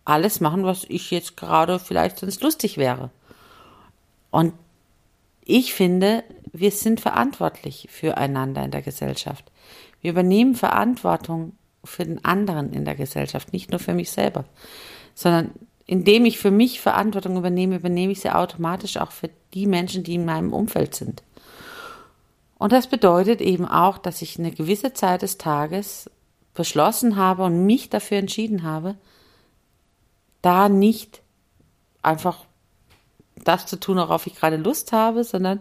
alles 0.04 0.40
machen, 0.40 0.64
was 0.64 0.84
ich 0.88 1.12
jetzt 1.12 1.36
gerade 1.36 1.78
vielleicht 1.78 2.18
sonst 2.18 2.42
lustig 2.42 2.76
wäre. 2.76 3.10
Und 4.30 4.54
ich 5.44 5.74
finde, 5.74 6.24
wir 6.52 6.72
sind 6.72 7.00
verantwortlich 7.00 7.88
füreinander 7.90 8.64
in 8.64 8.70
der 8.72 8.82
Gesellschaft. 8.82 9.44
Wir 10.00 10.12
übernehmen 10.12 10.54
Verantwortung 10.54 11.52
für 11.84 12.04
den 12.04 12.24
anderen 12.24 12.72
in 12.72 12.84
der 12.84 12.94
Gesellschaft, 12.94 13.52
nicht 13.52 13.70
nur 13.70 13.78
für 13.78 13.94
mich 13.94 14.10
selber, 14.10 14.44
sondern 15.14 15.52
indem 15.86 16.24
ich 16.24 16.38
für 16.38 16.50
mich 16.50 16.80
Verantwortung 16.80 17.36
übernehme, 17.36 17.76
übernehme 17.76 18.12
ich 18.12 18.20
sie 18.20 18.30
automatisch 18.30 18.96
auch 18.96 19.12
für 19.12 19.30
die 19.54 19.66
Menschen, 19.66 20.04
die 20.04 20.14
in 20.14 20.24
meinem 20.24 20.52
Umfeld 20.52 20.94
sind. 20.94 21.22
Und 22.58 22.72
das 22.72 22.86
bedeutet 22.86 23.40
eben 23.40 23.66
auch, 23.66 23.98
dass 23.98 24.22
ich 24.22 24.38
eine 24.38 24.52
gewisse 24.52 24.92
Zeit 24.92 25.22
des 25.22 25.38
Tages 25.38 26.10
beschlossen 26.60 27.16
habe 27.16 27.44
und 27.44 27.64
mich 27.64 27.88
dafür 27.88 28.18
entschieden 28.18 28.64
habe, 28.64 28.94
da 30.42 30.68
nicht 30.68 31.22
einfach 32.02 32.44
das 33.44 33.64
zu 33.64 33.80
tun, 33.80 33.96
worauf 33.96 34.26
ich 34.26 34.34
gerade 34.34 34.56
Lust 34.56 34.92
habe, 34.92 35.24
sondern 35.24 35.60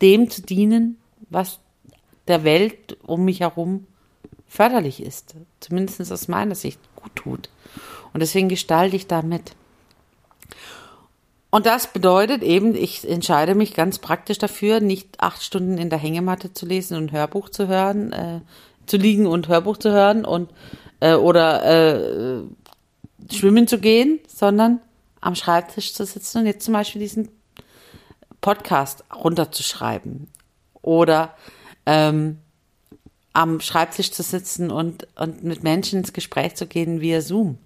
dem 0.00 0.30
zu 0.30 0.40
dienen, 0.40 0.96
was 1.28 1.60
der 2.28 2.44
Welt 2.44 2.96
um 3.02 3.26
mich 3.26 3.40
herum 3.40 3.86
förderlich 4.48 5.02
ist. 5.02 5.34
Zumindest 5.60 6.10
aus 6.10 6.28
meiner 6.28 6.54
Sicht 6.54 6.80
gut 6.96 7.14
tut. 7.14 7.50
Und 8.14 8.20
deswegen 8.20 8.48
gestalte 8.48 8.96
ich 8.96 9.06
damit. 9.06 9.54
Und 11.50 11.66
das 11.66 11.92
bedeutet 11.92 12.42
eben, 12.42 12.74
ich 12.74 13.06
entscheide 13.06 13.54
mich 13.54 13.74
ganz 13.74 13.98
praktisch 13.98 14.38
dafür, 14.38 14.80
nicht 14.80 15.20
acht 15.20 15.42
Stunden 15.42 15.76
in 15.76 15.90
der 15.90 15.98
Hängematte 15.98 16.54
zu 16.54 16.64
lesen 16.64 16.96
und 16.96 17.12
Hörbuch 17.12 17.50
zu 17.50 17.68
hören, 17.68 18.14
äh, 18.14 18.40
zu 18.86 18.96
liegen 18.96 19.26
und 19.26 19.48
Hörbuch 19.48 19.76
zu 19.76 19.90
hören 19.90 20.24
und 20.24 20.50
äh, 21.00 21.14
oder 21.14 21.64
äh, 21.64 22.42
schwimmen 23.32 23.66
zu 23.66 23.78
gehen, 23.78 24.20
sondern 24.26 24.80
am 25.20 25.34
Schreibtisch 25.34 25.94
zu 25.94 26.04
sitzen 26.04 26.38
und 26.38 26.46
jetzt 26.46 26.64
zum 26.64 26.74
Beispiel 26.74 27.00
diesen 27.00 27.28
Podcast 28.40 29.04
runterzuschreiben 29.14 30.28
oder 30.82 31.34
ähm, 31.86 32.38
am 33.32 33.60
Schreibtisch 33.60 34.12
zu 34.12 34.22
sitzen 34.22 34.70
und, 34.70 35.08
und 35.16 35.42
mit 35.42 35.62
Menschen 35.62 36.00
ins 36.00 36.12
Gespräch 36.12 36.54
zu 36.54 36.66
gehen 36.66 37.00
via 37.00 37.20
Zoom. 37.20 37.58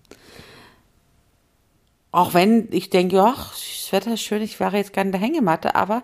Auch 2.11 2.33
wenn 2.33 2.69
ich 2.71 2.91
denke, 2.91 3.23
ach, 3.23 3.51
das 3.51 3.93
Wetter 3.93 4.15
ist 4.15 4.23
schön, 4.23 4.41
ich 4.41 4.59
wäre 4.61 4.77
jetzt 4.77 4.93
gerne 4.93 5.09
in 5.09 5.13
der 5.13 5.21
Hängematte, 5.21 5.75
aber 5.75 6.03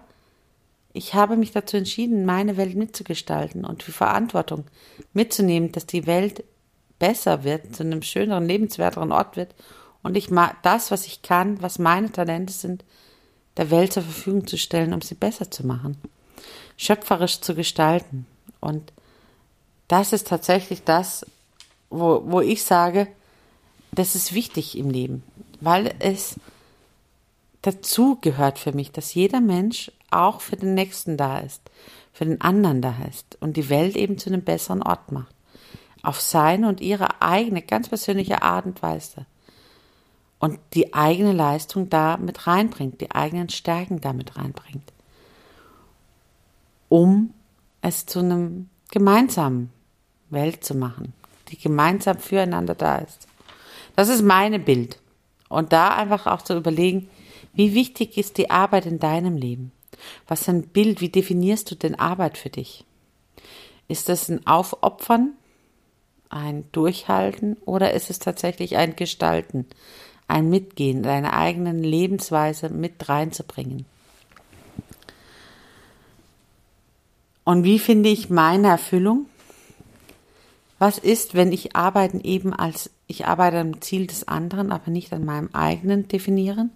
ich 0.95 1.13
habe 1.13 1.37
mich 1.37 1.51
dazu 1.51 1.77
entschieden, 1.77 2.25
meine 2.25 2.57
Welt 2.57 2.77
mitzugestalten 2.77 3.65
und 3.65 3.87
die 3.87 3.93
Verantwortung 3.93 4.65
mitzunehmen, 5.13 5.73
dass 5.73 5.87
die 5.87 6.07
Welt 6.07 6.45
besser 7.01 7.43
wird, 7.43 7.75
zu 7.75 7.83
einem 7.83 8.01
schöneren, 8.01 8.47
lebenswerteren 8.47 9.11
Ort 9.11 9.37
wird 9.37 9.55
und 10.05 10.17
ich 10.17 10.31
mal 10.31 10.55
das, 10.63 10.93
was 10.93 11.07
ich 11.07 11.21
kann, 11.23 11.61
was 11.61 11.81
meine 11.81 12.13
Talente 12.13 12.53
sind, 12.53 12.85
der 13.57 13.73
Welt 13.73 13.93
zur 13.93 14.05
Verfügung 14.05 14.47
zu 14.47 14.57
stellen, 14.57 14.95
um 14.95 15.03
sie 15.03 15.17
besser 15.17 15.51
zu 15.51 15.67
machen, 15.67 15.99
schöpferisch 16.77 17.41
zu 17.41 17.57
gestalten. 17.57 18.27
Und 18.61 18.93
das 19.89 20.13
ist 20.13 20.29
tatsächlich 20.29 20.85
das, 20.85 21.27
wo, 21.91 22.23
wo 22.25 22.41
ich 22.41 22.63
sage, 22.63 23.09
das 23.91 24.15
ist 24.15 24.33
wichtig 24.33 24.79
im 24.79 24.91
Leben, 24.91 25.25
weil 25.61 25.93
es 25.99 26.37
dazu 27.63 28.19
gehört 28.21 28.61
für 28.61 28.73
mich, 28.73 28.93
dass 28.93 29.15
jeder 29.15 29.41
Mensch 29.41 29.91
auch 30.14 30.40
für 30.40 30.56
den 30.56 30.75
Nächsten 30.75 31.16
da 31.16 31.38
ist, 31.38 31.71
für 32.12 32.25
den 32.25 32.40
anderen 32.40 32.80
da 32.83 32.94
ist 33.09 33.37
und 33.40 33.56
die 33.56 33.68
Welt 33.68 33.97
eben 33.97 34.18
zu 34.18 34.30
einem 34.30 34.42
besseren 34.42 34.83
Ort 34.83 35.12
macht 35.12 35.35
auf 36.04 36.21
seine 36.21 36.68
und 36.68 36.80
ihre 36.80 37.23
eigene, 37.23 37.62
ganz 37.62 37.88
persönliche 37.88 38.42
Art 38.42 38.66
und 38.66 38.83
Weise. 38.83 39.26
Und 40.38 40.59
die 40.75 40.92
eigene 40.92 41.33
Leistung 41.33 41.88
da 41.88 42.18
mit 42.18 42.47
reinbringt, 42.47 43.00
die 43.00 43.11
eigenen 43.11 43.49
Stärken 43.49 44.00
da 44.00 44.12
mit 44.12 44.37
reinbringt. 44.37 44.92
Um 46.88 47.33
es 47.80 48.04
zu 48.04 48.18
einem 48.18 48.68
gemeinsamen 48.90 49.71
Welt 50.28 50.64
zu 50.64 50.75
machen, 50.75 51.14
die 51.49 51.59
gemeinsam 51.59 52.18
füreinander 52.18 52.75
da 52.75 52.99
ist. 52.99 53.26
Das 53.97 54.09
ist 54.09 54.23
meine 54.23 54.59
Bild. 54.59 55.00
Und 55.49 55.73
da 55.73 55.94
einfach 55.97 56.26
auch 56.26 56.42
zu 56.42 56.56
überlegen, 56.56 57.09
wie 57.54 57.75
wichtig 57.75 58.18
ist 58.18 58.37
die 58.37 58.50
Arbeit 58.50 58.87
in 58.87 58.99
deinem 58.99 59.37
Leben? 59.37 59.73
Was 60.27 60.43
ist 60.43 60.49
ein 60.49 60.63
Bild? 60.63 61.01
Wie 61.01 61.09
definierst 61.09 61.71
du 61.71 61.75
denn 61.75 61.95
Arbeit 61.95 62.39
für 62.39 62.51
dich? 62.51 62.85
Ist 63.89 64.09
das 64.09 64.29
ein 64.29 64.47
Aufopfern 64.47 65.35
ein 66.31 66.65
Durchhalten 66.73 67.57
oder 67.65 67.93
ist 67.93 68.11
es 68.11 68.19
tatsächlich 68.19 68.77
ein 68.77 68.97
Gestalten, 68.97 69.67
ein 70.27 70.51
Mitgehen, 70.51 71.03
deine 71.03 71.33
eigenen 71.33 71.83
Lebensweise 71.83 72.71
mit 72.71 73.09
reinzubringen? 73.09 73.87
Und 77.45 77.63
wie 77.63 77.79
finde 77.79 78.09
ich 78.09 78.31
meine 78.31 78.69
Erfüllung? 78.69 79.27
Was 80.79 80.99
ist, 80.99 81.35
wenn 81.35 81.53
ich 81.53 81.77
Arbeiten 81.77 82.21
eben 82.21 82.53
als 82.53 82.91
ich 83.07 83.27
arbeite 83.27 83.59
am 83.59 83.81
Ziel 83.81 84.07
des 84.07 84.27
anderen, 84.27 84.73
aber 84.73 84.91
nicht 84.91 85.13
an 85.13 85.25
meinem 85.25 85.51
eigenen 85.53 86.09
definieren? 86.09 86.71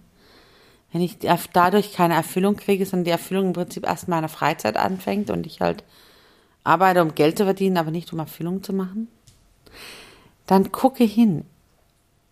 Wenn 0.91 1.01
ich 1.01 1.17
dadurch 1.53 1.93
keine 1.93 2.15
Erfüllung 2.15 2.55
kriege, 2.55 2.85
sondern 2.85 3.05
die 3.05 3.11
Erfüllung 3.11 3.47
im 3.47 3.53
Prinzip 3.53 3.85
erst 3.85 4.05
in 4.05 4.11
meiner 4.11 4.29
Freizeit 4.29 4.75
anfängt 4.75 5.29
und 5.29 5.45
ich 5.45 5.61
halt 5.61 5.83
arbeite, 6.63 7.01
um 7.01 7.15
Geld 7.15 7.37
zu 7.37 7.43
verdienen, 7.43 7.77
aber 7.77 7.91
nicht 7.91 8.11
um 8.11 8.19
Erfüllung 8.19 8.63
zu 8.63 8.73
machen? 8.73 9.07
dann 10.49 10.71
gucke 10.71 11.03
hin. 11.03 11.45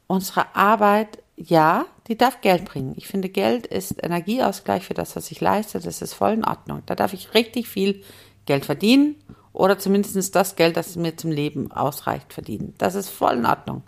Unsere 0.07 0.55
Arbeit, 0.55 1.19
ja, 1.35 1.85
die 2.07 2.17
darf 2.17 2.41
Geld 2.41 2.65
bringen. 2.65 2.93
Ich 2.97 3.07
finde, 3.07 3.29
Geld 3.29 3.67
ist 3.67 4.03
Energieausgleich 4.03 4.85
für 4.85 4.95
das, 4.95 5.15
was 5.15 5.29
ich 5.29 5.39
leiste. 5.39 5.79
Das 5.79 6.01
ist 6.01 6.15
voll 6.15 6.31
in 6.31 6.43
Ordnung. 6.43 6.81
Da 6.87 6.95
darf 6.95 7.13
ich 7.13 7.35
richtig 7.35 7.67
viel 7.67 8.01
Geld 8.47 8.65
verdienen 8.65 9.15
oder 9.53 9.77
zumindest 9.77 10.35
das 10.35 10.55
Geld, 10.55 10.77
das 10.77 10.95
mir 10.95 11.15
zum 11.15 11.29
Leben 11.29 11.71
ausreicht, 11.71 12.33
verdienen. 12.33 12.73
Das 12.79 12.95
ist 12.95 13.09
voll 13.09 13.35
in 13.35 13.45
Ordnung. 13.45 13.83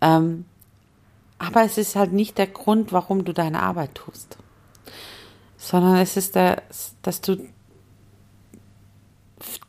Ähm, 0.00 0.44
Aber 1.38 1.62
es 1.62 1.78
ist 1.78 1.96
halt 1.96 2.12
nicht 2.12 2.38
der 2.38 2.46
Grund, 2.46 2.92
warum 2.92 3.24
du 3.24 3.32
deine 3.32 3.62
Arbeit 3.62 3.94
tust, 3.94 4.38
sondern 5.56 5.96
es 5.96 6.16
ist 6.16 6.34
der, 6.34 6.62
dass 7.02 7.20
du 7.20 7.36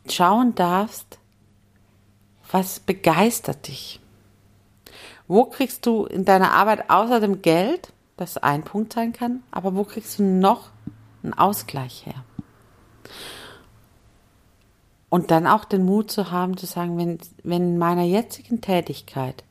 schauen 0.08 0.54
darfst, 0.54 1.18
was 2.50 2.80
begeistert 2.80 3.68
dich. 3.68 4.00
Wo 5.28 5.44
kriegst 5.44 5.86
du 5.86 6.04
in 6.04 6.24
deiner 6.24 6.52
Arbeit 6.52 6.88
außer 6.88 7.20
dem 7.20 7.42
Geld, 7.42 7.92
das 8.16 8.38
ein 8.38 8.62
Punkt 8.62 8.92
sein 8.92 9.12
kann, 9.12 9.42
aber 9.50 9.74
wo 9.74 9.84
kriegst 9.84 10.18
du 10.18 10.22
noch 10.22 10.70
einen 11.22 11.34
Ausgleich 11.34 12.06
her? 12.06 12.24
Und 15.08 15.30
dann 15.30 15.46
auch 15.46 15.64
den 15.64 15.84
Mut 15.84 16.10
zu 16.10 16.30
haben, 16.30 16.56
zu 16.56 16.66
sagen, 16.66 16.98
wenn, 16.98 17.18
wenn 17.42 17.62
in 17.62 17.78
meiner 17.78 18.02
jetzigen 18.02 18.60
Tätigkeit 18.60 19.44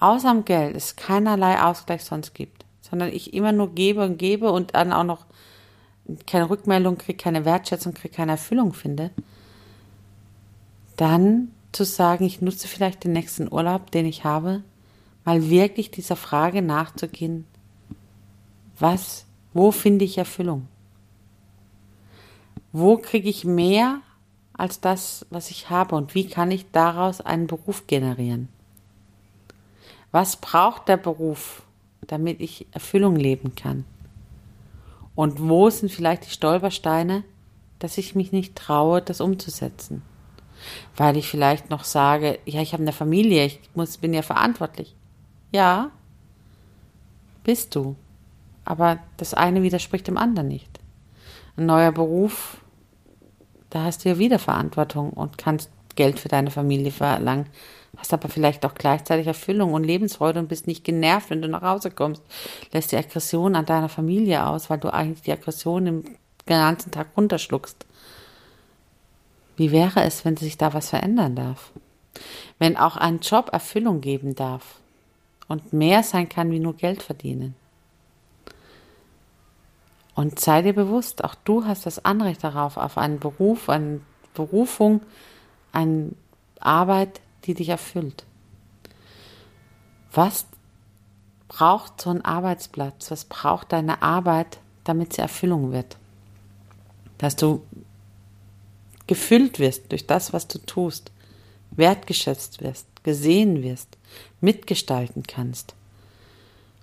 außer 0.00 0.32
dem 0.32 0.44
Geld 0.44 0.76
es 0.76 0.96
keinerlei 0.96 1.60
Ausgleich 1.60 2.04
sonst 2.04 2.34
gibt, 2.34 2.64
sondern 2.80 3.12
ich 3.12 3.34
immer 3.34 3.52
nur 3.52 3.74
gebe 3.74 4.04
und 4.04 4.18
gebe 4.18 4.50
und 4.50 4.74
dann 4.74 4.92
auch 4.92 5.04
noch 5.04 5.26
keine 6.26 6.48
Rückmeldung 6.48 6.98
kriege, 6.98 7.18
keine 7.18 7.44
Wertschätzung 7.44 7.94
kriege, 7.94 8.14
keine 8.14 8.32
Erfüllung 8.32 8.72
finde, 8.72 9.10
dann 10.96 11.52
zu 11.72 11.84
sagen, 11.84 12.24
ich 12.24 12.40
nutze 12.40 12.66
vielleicht 12.66 13.04
den 13.04 13.12
nächsten 13.12 13.52
Urlaub, 13.52 13.90
den 13.90 14.06
ich 14.06 14.24
habe, 14.24 14.62
mal 15.24 15.50
wirklich 15.50 15.90
dieser 15.90 16.16
Frage 16.16 16.62
nachzugehen, 16.62 17.46
was, 18.78 19.26
wo 19.52 19.70
finde 19.70 20.04
ich 20.04 20.18
Erfüllung? 20.18 20.68
Wo 22.72 22.96
kriege 22.96 23.28
ich 23.28 23.44
mehr 23.44 24.00
als 24.52 24.80
das, 24.80 25.26
was 25.30 25.50
ich 25.50 25.70
habe 25.70 25.94
und 25.96 26.14
wie 26.14 26.28
kann 26.28 26.50
ich 26.50 26.70
daraus 26.70 27.20
einen 27.20 27.46
Beruf 27.46 27.86
generieren? 27.86 28.48
Was 30.18 30.34
braucht 30.34 30.88
der 30.88 30.96
Beruf, 30.96 31.62
damit 32.00 32.40
ich 32.40 32.66
Erfüllung 32.72 33.14
leben 33.14 33.54
kann? 33.54 33.84
Und 35.14 35.38
wo 35.48 35.70
sind 35.70 35.92
vielleicht 35.92 36.26
die 36.26 36.32
Stolpersteine, 36.32 37.22
dass 37.78 37.98
ich 37.98 38.16
mich 38.16 38.32
nicht 38.32 38.56
traue, 38.56 39.00
das 39.00 39.20
umzusetzen? 39.20 40.02
Weil 40.96 41.16
ich 41.16 41.28
vielleicht 41.28 41.70
noch 41.70 41.84
sage, 41.84 42.40
ja, 42.46 42.60
ich 42.60 42.72
habe 42.72 42.82
eine 42.82 42.92
Familie, 42.92 43.44
ich 43.44 43.60
muss, 43.76 43.98
bin 43.98 44.12
ja 44.12 44.22
verantwortlich. 44.22 44.96
Ja, 45.52 45.92
bist 47.44 47.76
du. 47.76 47.94
Aber 48.64 48.98
das 49.18 49.34
eine 49.34 49.62
widerspricht 49.62 50.08
dem 50.08 50.16
anderen 50.16 50.48
nicht. 50.48 50.80
Ein 51.56 51.66
neuer 51.66 51.92
Beruf, 51.92 52.56
da 53.70 53.84
hast 53.84 54.04
du 54.04 54.08
ja 54.08 54.18
wieder 54.18 54.40
Verantwortung 54.40 55.10
und 55.10 55.38
kannst 55.38 55.70
Geld 55.98 56.20
für 56.20 56.28
deine 56.28 56.52
Familie 56.52 56.92
verlangen, 56.92 57.46
hast 57.96 58.14
aber 58.14 58.28
vielleicht 58.28 58.64
auch 58.64 58.74
gleichzeitig 58.74 59.26
Erfüllung 59.26 59.72
und 59.72 59.82
Lebensfreude 59.82 60.38
und 60.38 60.48
bist 60.48 60.68
nicht 60.68 60.84
genervt, 60.84 61.30
wenn 61.30 61.42
du 61.42 61.48
nach 61.48 61.62
Hause 61.62 61.90
kommst, 61.90 62.22
lässt 62.70 62.92
die 62.92 62.96
Aggression 62.96 63.56
an 63.56 63.66
deiner 63.66 63.88
Familie 63.88 64.46
aus, 64.46 64.70
weil 64.70 64.78
du 64.78 64.92
eigentlich 64.94 65.22
die 65.22 65.32
Aggression 65.32 65.84
den 65.86 66.04
ganzen 66.46 66.92
Tag 66.92 67.08
runterschluckst. 67.16 67.84
Wie 69.56 69.72
wäre 69.72 70.04
es, 70.04 70.24
wenn 70.24 70.36
sich 70.36 70.56
da 70.56 70.72
was 70.72 70.90
verändern 70.90 71.34
darf? 71.34 71.72
Wenn 72.60 72.76
auch 72.76 72.96
ein 72.96 73.18
Job 73.18 73.50
Erfüllung 73.52 74.00
geben 74.00 74.36
darf 74.36 74.76
und 75.48 75.72
mehr 75.72 76.04
sein 76.04 76.28
kann 76.28 76.52
wie 76.52 76.60
nur 76.60 76.76
Geld 76.76 77.02
verdienen. 77.02 77.56
Und 80.14 80.38
sei 80.38 80.62
dir 80.62 80.74
bewusst, 80.74 81.24
auch 81.24 81.34
du 81.34 81.64
hast 81.64 81.86
das 81.86 82.04
Anrecht 82.04 82.44
darauf, 82.44 82.76
auf 82.76 82.98
einen 82.98 83.18
Beruf, 83.18 83.68
eine 83.68 84.00
Berufung, 84.34 85.00
eine 85.72 86.10
Arbeit, 86.60 87.20
die 87.44 87.54
dich 87.54 87.68
erfüllt. 87.68 88.24
Was 90.12 90.46
braucht 91.48 92.00
so 92.00 92.10
ein 92.10 92.24
Arbeitsplatz? 92.24 93.10
Was 93.10 93.24
braucht 93.24 93.72
deine 93.72 94.02
Arbeit, 94.02 94.58
damit 94.84 95.12
sie 95.14 95.22
Erfüllung 95.22 95.72
wird? 95.72 95.96
Dass 97.18 97.36
du 97.36 97.62
gefüllt 99.06 99.58
wirst 99.58 99.90
durch 99.90 100.06
das, 100.06 100.32
was 100.32 100.46
du 100.46 100.58
tust, 100.58 101.10
wertgeschätzt 101.70 102.62
wirst, 102.62 102.86
gesehen 103.02 103.62
wirst, 103.62 103.96
mitgestalten 104.40 105.22
kannst, 105.24 105.74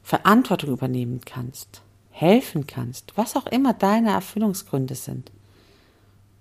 Verantwortung 0.04 0.72
übernehmen 0.72 1.22
kannst, 1.26 1.82
helfen 2.12 2.68
kannst, 2.68 3.14
was 3.16 3.36
auch 3.36 3.48
immer 3.48 3.74
deine 3.74 4.12
Erfüllungsgründe 4.12 4.96
sind. 4.96 5.32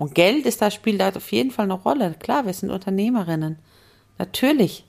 Und 0.05 0.15
Geld 0.15 0.45
ist 0.45 0.61
da, 0.61 0.71
spielt 0.71 1.01
da 1.01 1.09
auf 1.09 1.33
jeden 1.33 1.51
Fall 1.51 1.65
eine 1.65 1.73
Rolle. 1.73 2.15
Klar, 2.19 2.45
wir 2.45 2.53
sind 2.53 2.69
Unternehmerinnen. 2.69 3.57
Natürlich 4.19 4.85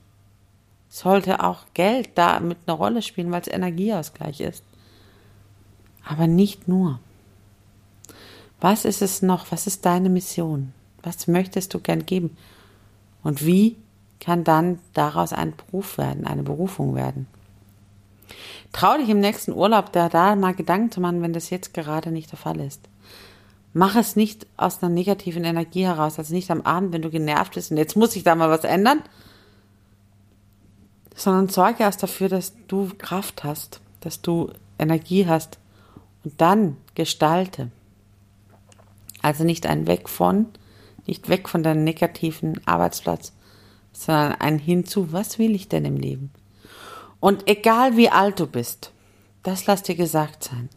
sollte 0.90 1.42
auch 1.42 1.64
Geld 1.72 2.10
da 2.16 2.38
mit 2.38 2.58
einer 2.66 2.76
Rolle 2.76 3.00
spielen, 3.00 3.30
weil 3.30 3.40
es 3.40 3.48
Energieausgleich 3.48 4.42
ist. 4.42 4.62
Aber 6.04 6.26
nicht 6.26 6.68
nur. 6.68 7.00
Was 8.60 8.84
ist 8.84 9.00
es 9.00 9.22
noch? 9.22 9.50
Was 9.50 9.66
ist 9.66 9.86
deine 9.86 10.10
Mission? 10.10 10.74
Was 11.02 11.28
möchtest 11.28 11.72
du 11.72 11.80
gern 11.80 12.04
geben? 12.04 12.36
Und 13.22 13.46
wie 13.46 13.76
kann 14.20 14.44
dann 14.44 14.80
daraus 14.92 15.32
ein 15.32 15.54
Beruf 15.56 15.96
werden, 15.96 16.26
eine 16.26 16.42
Berufung 16.42 16.94
werden? 16.94 17.26
Trau 18.72 18.98
dich 18.98 19.08
im 19.08 19.20
nächsten 19.20 19.52
Urlaub 19.54 19.92
da, 19.92 20.10
da 20.10 20.36
mal 20.36 20.54
Gedanken 20.54 20.92
zu 20.92 21.00
machen, 21.00 21.22
wenn 21.22 21.32
das 21.32 21.48
jetzt 21.48 21.72
gerade 21.72 22.10
nicht 22.10 22.32
der 22.32 22.38
Fall 22.38 22.60
ist. 22.60 22.82
Mach 23.78 23.94
es 23.94 24.16
nicht 24.16 24.46
aus 24.56 24.82
einer 24.82 24.90
negativen 24.90 25.44
Energie 25.44 25.84
heraus, 25.84 26.18
also 26.18 26.32
nicht 26.32 26.50
am 26.50 26.62
Abend, 26.62 26.94
wenn 26.94 27.02
du 27.02 27.10
genervt 27.10 27.56
bist 27.56 27.70
und 27.70 27.76
jetzt 27.76 27.94
muss 27.94 28.16
ich 28.16 28.22
da 28.24 28.34
mal 28.34 28.48
was 28.48 28.64
ändern, 28.64 29.02
sondern 31.14 31.50
sorge 31.50 31.82
erst 31.82 32.02
dafür, 32.02 32.30
dass 32.30 32.54
du 32.68 32.88
Kraft 32.96 33.44
hast, 33.44 33.82
dass 34.00 34.22
du 34.22 34.50
Energie 34.78 35.26
hast 35.26 35.58
und 36.24 36.40
dann 36.40 36.78
gestalte. 36.94 37.70
Also 39.20 39.44
nicht 39.44 39.66
ein 39.66 39.86
Weg 39.86 40.08
von, 40.08 40.46
nicht 41.04 41.28
weg 41.28 41.46
von 41.46 41.62
deinem 41.62 41.84
negativen 41.84 42.66
Arbeitsplatz, 42.66 43.34
sondern 43.92 44.36
ein 44.40 44.58
hinzu, 44.58 45.12
was 45.12 45.38
will 45.38 45.54
ich 45.54 45.68
denn 45.68 45.84
im 45.84 45.98
Leben? 45.98 46.30
Und 47.20 47.46
egal 47.46 47.98
wie 47.98 48.08
alt 48.08 48.40
du 48.40 48.46
bist, 48.46 48.92
das 49.42 49.66
lass 49.66 49.82
dir 49.82 49.96
gesagt 49.96 50.44
sein. 50.44 50.70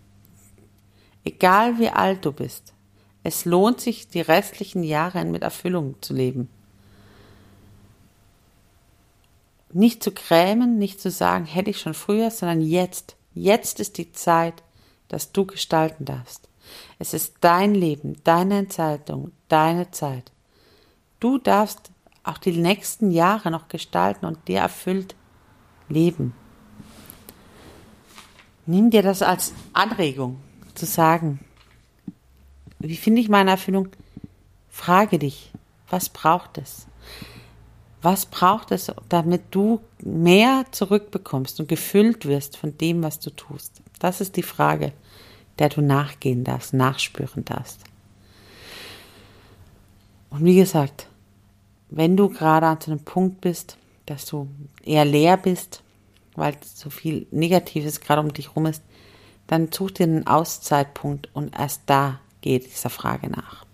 Egal 1.23 1.79
wie 1.79 1.91
alt 1.91 2.25
du 2.25 2.33
bist, 2.33 2.73
es 3.23 3.45
lohnt 3.45 3.81
sich, 3.81 4.07
die 4.07 4.21
restlichen 4.21 4.83
Jahre 4.83 5.23
mit 5.25 5.41
Erfüllung 5.41 5.95
zu 6.01 6.13
leben. 6.13 6.49
Nicht 9.71 10.01
zu 10.01 10.11
krämen, 10.11 10.77
nicht 10.77 10.99
zu 10.99 11.11
sagen, 11.11 11.45
hätte 11.45 11.69
ich 11.69 11.79
schon 11.79 11.93
früher, 11.93 12.31
sondern 12.31 12.61
jetzt. 12.61 13.15
Jetzt 13.35 13.79
ist 13.79 13.97
die 13.97 14.11
Zeit, 14.11 14.63
dass 15.09 15.31
du 15.31 15.45
gestalten 15.45 16.05
darfst. 16.05 16.47
Es 16.97 17.13
ist 17.13 17.35
dein 17.41 17.75
Leben, 17.75 18.17
deine 18.23 18.59
Entscheidung, 18.59 19.31
deine 19.47 19.91
Zeit. 19.91 20.31
Du 21.19 21.37
darfst 21.37 21.91
auch 22.23 22.37
die 22.37 22.51
nächsten 22.51 23.11
Jahre 23.11 23.51
noch 23.51 23.67
gestalten 23.67 24.25
und 24.25 24.47
dir 24.47 24.59
erfüllt 24.59 25.15
leben. 25.87 26.33
Nimm 28.65 28.91
dir 28.91 29.01
das 29.01 29.21
als 29.21 29.53
Anregung 29.73 30.39
zu 30.75 30.85
sagen, 30.85 31.39
wie 32.79 32.95
finde 32.95 33.21
ich 33.21 33.29
meine 33.29 33.51
Erfüllung? 33.51 33.89
Frage 34.69 35.19
dich, 35.19 35.51
was 35.89 36.09
braucht 36.09 36.57
es? 36.57 36.87
Was 38.01 38.25
braucht 38.25 38.71
es, 38.71 38.91
damit 39.09 39.43
du 39.51 39.81
mehr 40.01 40.65
zurückbekommst 40.71 41.59
und 41.59 41.67
gefüllt 41.67 42.25
wirst 42.25 42.55
von 42.55 42.77
dem, 42.77 43.03
was 43.03 43.19
du 43.19 43.29
tust? 43.29 43.81
Das 43.99 44.21
ist 44.21 44.37
die 44.37 44.43
Frage, 44.43 44.93
der 45.57 45.67
du 45.67 45.81
nachgehen 45.81 46.45
darfst, 46.45 46.73
nachspüren 46.73 47.43
darfst. 47.43 47.83
Und 50.29 50.45
wie 50.45 50.55
gesagt, 50.55 51.07
wenn 51.89 52.15
du 52.15 52.29
gerade 52.29 52.67
an 52.67 52.79
so 52.79 52.91
einem 52.91 53.01
Punkt 53.03 53.41
bist, 53.41 53.77
dass 54.05 54.25
du 54.25 54.47
eher 54.85 55.03
leer 55.03 55.35
bist, 55.35 55.83
weil 56.35 56.55
so 56.63 56.89
viel 56.89 57.27
Negatives 57.31 57.99
gerade 57.99 58.21
um 58.21 58.31
dich 58.31 58.49
herum 58.49 58.67
ist, 58.67 58.81
dann 59.47 59.71
such 59.71 59.91
dir 59.91 60.03
einen 60.03 60.27
Auszeitpunkt 60.27 61.29
und 61.33 61.57
erst 61.57 61.81
da 61.87 62.19
Geh 62.41 62.59
dieser 62.59 62.89
Frage 62.89 63.29
nach. 63.29 63.65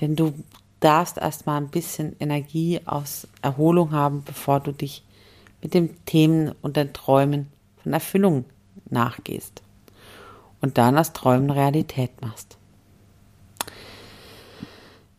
Denn 0.00 0.16
du 0.16 0.32
darfst 0.80 1.18
erstmal 1.18 1.60
ein 1.60 1.68
bisschen 1.68 2.16
Energie 2.20 2.80
aus 2.86 3.28
Erholung 3.42 3.92
haben, 3.92 4.24
bevor 4.24 4.60
du 4.60 4.72
dich 4.72 5.04
mit 5.62 5.74
den 5.74 6.02
Themen 6.06 6.54
und 6.62 6.76
den 6.76 6.92
Träumen 6.92 7.48
von 7.82 7.92
Erfüllung 7.92 8.46
nachgehst 8.88 9.62
und 10.60 10.78
dann 10.78 10.98
aus 10.98 11.12
Träumen 11.12 11.50
Realität 11.50 12.10
machst. 12.22 12.56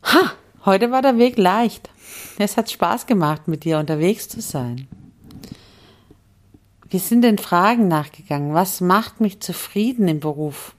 Ha, 0.04 0.32
heute 0.66 0.92
war 0.92 1.04
der 1.04 1.18
Weg 1.18 1.38
leicht. 1.38 1.90
Es 2.40 2.58
hat 2.58 2.72
Spaß 2.72 3.06
gemacht, 3.06 3.48
mit 3.48 3.64
dir 3.64 3.78
unterwegs 3.78 4.28
zu 4.28 4.42
sein. 4.42 4.88
Wir 6.90 7.00
sind 7.00 7.22
den 7.22 7.38
Fragen 7.38 7.88
nachgegangen. 7.88 8.54
Was 8.54 8.82
macht 8.82 9.22
mich 9.22 9.40
zufrieden 9.40 10.08
im 10.08 10.20
Beruf? 10.20 10.76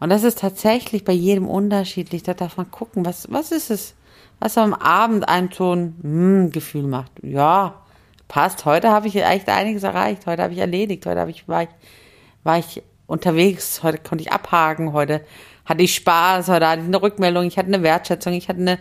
Und 0.00 0.10
das 0.10 0.22
ist 0.22 0.38
tatsächlich 0.38 1.04
bei 1.04 1.12
jedem 1.12 1.48
unterschiedlich. 1.48 2.22
Da 2.22 2.34
darf 2.34 2.56
man 2.56 2.70
gucken, 2.70 3.04
was, 3.04 3.30
was 3.30 3.52
ist 3.52 3.70
es, 3.70 3.94
was 4.38 4.58
am 4.58 4.74
Abend 4.74 5.28
einem 5.28 5.50
so 5.52 5.74
ein 5.74 5.96
hm, 6.02 6.50
Gefühl 6.50 6.84
macht. 6.84 7.12
Ja, 7.22 7.82
passt. 8.28 8.64
Heute 8.64 8.90
habe 8.90 9.08
ich 9.08 9.16
echt 9.16 9.48
einiges 9.48 9.82
erreicht. 9.82 10.26
Heute 10.26 10.42
habe 10.42 10.52
ich 10.52 10.58
erledigt. 10.58 11.06
Heute 11.06 11.20
habe 11.20 11.30
ich, 11.30 11.48
war 11.48 11.62
ich, 11.62 11.68
war 12.44 12.58
ich 12.58 12.82
unterwegs. 13.06 13.82
Heute 13.82 13.98
konnte 13.98 14.22
ich 14.22 14.32
abhaken. 14.32 14.92
Heute 14.92 15.24
hatte 15.64 15.82
ich 15.82 15.94
Spaß. 15.94 16.48
Heute 16.48 16.68
hatte 16.68 16.82
ich 16.82 16.88
eine 16.88 17.00
Rückmeldung. 17.00 17.44
Ich 17.44 17.58
hatte 17.58 17.68
eine 17.68 17.82
Wertschätzung. 17.82 18.34
Ich 18.34 18.48
hatte 18.48 18.60
eine, 18.60 18.78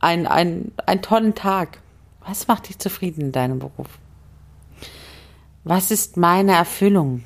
ein, 0.00 0.26
ein, 0.26 0.72
einen 0.86 1.02
tollen 1.02 1.34
Tag. 1.34 1.78
Was 2.26 2.48
macht 2.48 2.68
dich 2.68 2.78
zufrieden 2.78 3.20
in 3.20 3.32
deinem 3.32 3.58
Beruf? 3.58 3.88
Was 5.64 5.90
ist 5.90 6.16
meine 6.16 6.52
Erfüllung? 6.52 7.24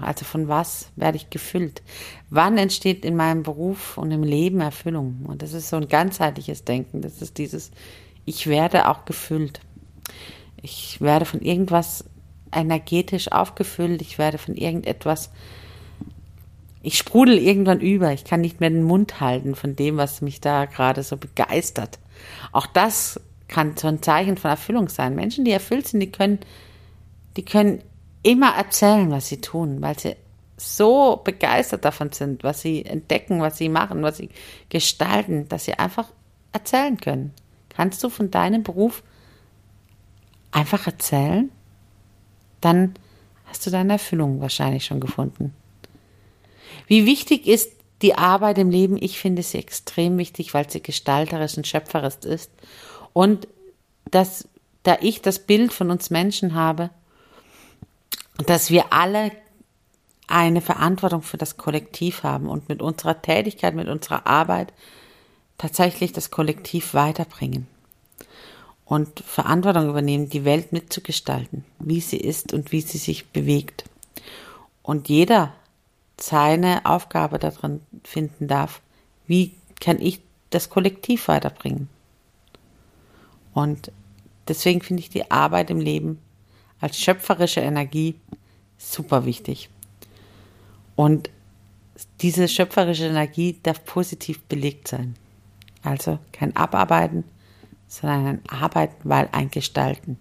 Also 0.00 0.24
von 0.24 0.48
was 0.48 0.90
werde 0.96 1.16
ich 1.16 1.30
gefüllt? 1.30 1.82
Wann 2.28 2.58
entsteht 2.58 3.04
in 3.04 3.16
meinem 3.16 3.42
Beruf 3.42 3.96
und 3.96 4.10
im 4.10 4.22
Leben 4.22 4.60
Erfüllung? 4.60 5.24
Und 5.26 5.42
das 5.42 5.52
ist 5.52 5.70
so 5.70 5.76
ein 5.76 5.88
ganzheitliches 5.88 6.64
Denken. 6.64 7.00
Das 7.00 7.22
ist 7.22 7.38
dieses, 7.38 7.70
ich 8.24 8.46
werde 8.46 8.88
auch 8.88 9.04
gefüllt. 9.04 9.60
Ich 10.60 11.00
werde 11.00 11.24
von 11.24 11.40
irgendwas 11.40 12.04
energetisch 12.52 13.32
aufgefüllt. 13.32 14.02
Ich 14.02 14.18
werde 14.18 14.38
von 14.38 14.54
irgendetwas, 14.54 15.30
ich 16.82 16.98
sprudel 16.98 17.38
irgendwann 17.38 17.80
über. 17.80 18.12
Ich 18.12 18.24
kann 18.24 18.40
nicht 18.40 18.60
mehr 18.60 18.70
den 18.70 18.82
Mund 18.82 19.20
halten 19.20 19.54
von 19.54 19.76
dem, 19.76 19.96
was 19.96 20.20
mich 20.20 20.40
da 20.40 20.66
gerade 20.66 21.02
so 21.02 21.16
begeistert. 21.16 21.98
Auch 22.52 22.66
das 22.66 23.20
kann 23.48 23.76
so 23.76 23.88
ein 23.88 24.02
Zeichen 24.02 24.36
von 24.36 24.50
Erfüllung 24.50 24.88
sein. 24.88 25.14
Menschen, 25.14 25.44
die 25.44 25.52
erfüllt 25.52 25.86
sind, 25.86 26.00
die 26.00 26.10
können, 26.10 26.40
die 27.36 27.44
können 27.44 27.82
immer 28.26 28.56
erzählen, 28.56 29.08
was 29.12 29.28
sie 29.28 29.40
tun, 29.40 29.80
weil 29.80 29.96
sie 29.96 30.16
so 30.56 31.20
begeistert 31.22 31.84
davon 31.84 32.10
sind, 32.10 32.42
was 32.42 32.60
sie 32.60 32.84
entdecken, 32.84 33.40
was 33.40 33.56
sie 33.56 33.68
machen, 33.68 34.02
was 34.02 34.16
sie 34.16 34.30
gestalten, 34.68 35.48
dass 35.48 35.66
sie 35.66 35.74
einfach 35.74 36.08
erzählen 36.52 36.96
können. 36.96 37.32
Kannst 37.68 38.02
du 38.02 38.08
von 38.08 38.32
deinem 38.32 38.64
Beruf 38.64 39.04
einfach 40.50 40.86
erzählen? 40.86 41.52
Dann 42.60 42.94
hast 43.44 43.64
du 43.64 43.70
deine 43.70 43.92
Erfüllung 43.92 44.40
wahrscheinlich 44.40 44.84
schon 44.86 44.98
gefunden. 44.98 45.54
Wie 46.88 47.06
wichtig 47.06 47.46
ist 47.46 47.70
die 48.02 48.14
Arbeit 48.14 48.58
im 48.58 48.70
Leben? 48.70 49.00
Ich 49.00 49.20
finde 49.20 49.44
sie 49.44 49.58
extrem 49.58 50.18
wichtig, 50.18 50.52
weil 50.52 50.68
sie 50.68 50.82
gestalterisch 50.82 51.56
und 51.56 51.66
schöpferisch 51.66 52.24
ist. 52.24 52.50
Und 53.12 53.46
dass, 54.10 54.48
da 54.82 54.96
ich 55.00 55.22
das 55.22 55.38
Bild 55.38 55.72
von 55.72 55.92
uns 55.92 56.10
Menschen 56.10 56.54
habe, 56.54 56.90
dass 58.44 58.70
wir 58.70 58.92
alle 58.92 59.32
eine 60.26 60.60
Verantwortung 60.60 61.22
für 61.22 61.38
das 61.38 61.56
Kollektiv 61.56 62.22
haben 62.22 62.48
und 62.48 62.68
mit 62.68 62.82
unserer 62.82 63.22
Tätigkeit, 63.22 63.74
mit 63.74 63.88
unserer 63.88 64.26
Arbeit 64.26 64.72
tatsächlich 65.56 66.12
das 66.12 66.30
Kollektiv 66.30 66.94
weiterbringen 66.94 67.66
und 68.84 69.20
Verantwortung 69.20 69.88
übernehmen, 69.88 70.28
die 70.28 70.44
Welt 70.44 70.72
mitzugestalten, 70.72 71.64
wie 71.78 72.00
sie 72.00 72.18
ist 72.18 72.52
und 72.52 72.72
wie 72.72 72.80
sie 72.80 72.98
sich 72.98 73.28
bewegt. 73.28 73.84
Und 74.82 75.08
jeder 75.08 75.52
seine 76.18 76.86
Aufgabe 76.86 77.38
darin 77.38 77.80
finden 78.04 78.48
darf, 78.48 78.80
wie 79.26 79.54
kann 79.80 80.00
ich 80.00 80.20
das 80.50 80.70
Kollektiv 80.70 81.28
weiterbringen. 81.28 81.88
Und 83.52 83.90
deswegen 84.48 84.80
finde 84.80 85.00
ich 85.00 85.10
die 85.10 85.30
Arbeit 85.30 85.70
im 85.70 85.80
Leben 85.80 86.20
als 86.80 86.98
schöpferische 86.98 87.60
Energie 87.60 88.16
super 88.78 89.24
wichtig. 89.24 89.70
Und 90.94 91.30
diese 92.20 92.48
schöpferische 92.48 93.06
Energie 93.06 93.58
darf 93.62 93.84
positiv 93.84 94.42
belegt 94.44 94.88
sein. 94.88 95.16
Also 95.82 96.18
kein 96.32 96.54
Abarbeiten, 96.56 97.24
sondern 97.86 98.26
ein 98.26 98.42
Arbeiten, 98.48 99.08
weil 99.08 99.28
ein 99.32 99.50
Gestalten. 99.50 100.18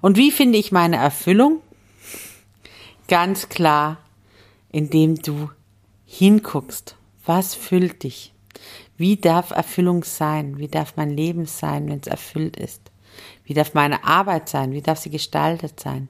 Und 0.00 0.16
wie 0.16 0.30
finde 0.30 0.58
ich 0.58 0.72
meine 0.72 0.96
Erfüllung? 0.96 1.60
Ganz 3.08 3.48
klar, 3.48 3.98
indem 4.72 5.16
du 5.16 5.50
hinguckst, 6.06 6.96
was 7.24 7.54
füllt 7.54 8.02
dich? 8.02 8.32
Wie 8.96 9.16
darf 9.16 9.50
Erfüllung 9.50 10.04
sein? 10.04 10.58
Wie 10.58 10.68
darf 10.68 10.96
mein 10.96 11.10
Leben 11.10 11.46
sein, 11.46 11.88
wenn 11.88 12.00
es 12.00 12.06
erfüllt 12.06 12.56
ist? 12.56 12.85
Wie 13.46 13.54
darf 13.54 13.74
meine 13.74 14.04
Arbeit 14.04 14.48
sein? 14.48 14.72
Wie 14.72 14.82
darf 14.82 14.98
sie 14.98 15.10
gestaltet 15.10 15.80
sein? 15.80 16.08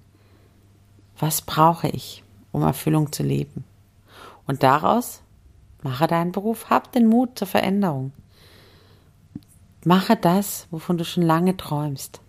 Was 1.19 1.43
brauche 1.43 1.89
ich, 1.89 2.25
um 2.51 2.63
Erfüllung 2.63 3.13
zu 3.13 3.23
leben? 3.23 3.65
Und 4.47 4.63
daraus 4.63 5.23
mache 5.83 6.07
deinen 6.07 6.33
Beruf, 6.33 6.71
hab 6.71 6.93
den 6.93 7.07
Mut 7.07 7.39
zur 7.39 7.47
Veränderung. 7.47 8.13
Mache 9.85 10.17
das, 10.17 10.67
wovon 10.71 10.99
du 10.99 11.05
schon 11.05 11.23
lange 11.23 11.57
träumst. 11.57 12.21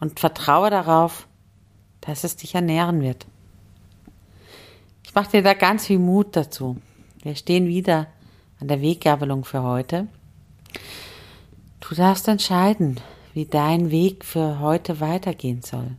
Und 0.00 0.18
vertraue 0.18 0.70
darauf, 0.70 1.28
dass 2.00 2.24
es 2.24 2.36
dich 2.36 2.54
ernähren 2.54 3.00
wird. 3.02 3.26
Ich 5.04 5.14
mache 5.14 5.30
dir 5.30 5.42
da 5.42 5.54
ganz 5.54 5.86
viel 5.86 5.98
Mut 5.98 6.34
dazu. 6.34 6.78
Wir 7.22 7.36
stehen 7.36 7.66
wieder 7.66 8.06
an 8.60 8.68
der 8.68 8.80
Weggabelung 8.80 9.44
für 9.44 9.62
heute. 9.62 10.06
Du 11.80 11.94
darfst 11.94 12.28
entscheiden, 12.28 13.00
wie 13.38 13.46
dein 13.46 13.92
Weg 13.92 14.24
für 14.24 14.58
heute 14.58 14.98
weitergehen 14.98 15.62
soll. 15.62 15.92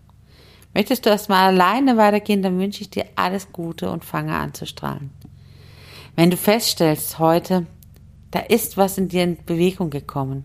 Möchtest 0.73 1.05
du 1.05 1.09
erstmal 1.09 1.47
alleine 1.47 1.95
weitergehen, 1.95 2.41
dann 2.41 2.59
wünsche 2.59 2.81
ich 2.81 2.89
dir 2.89 3.05
alles 3.15 3.53
Gute 3.53 3.89
und 3.89 4.03
fange 4.03 4.35
an 4.35 4.53
zu 4.53 4.65
strahlen. 4.65 5.11
Wenn 6.17 6.31
du 6.31 6.35
feststellst 6.35 7.17
heute, 7.17 7.65
da 8.31 8.39
ist 8.39 8.75
was 8.75 8.97
in 8.97 9.07
dir 9.07 9.23
in 9.23 9.37
Bewegung 9.45 9.89
gekommen, 9.89 10.43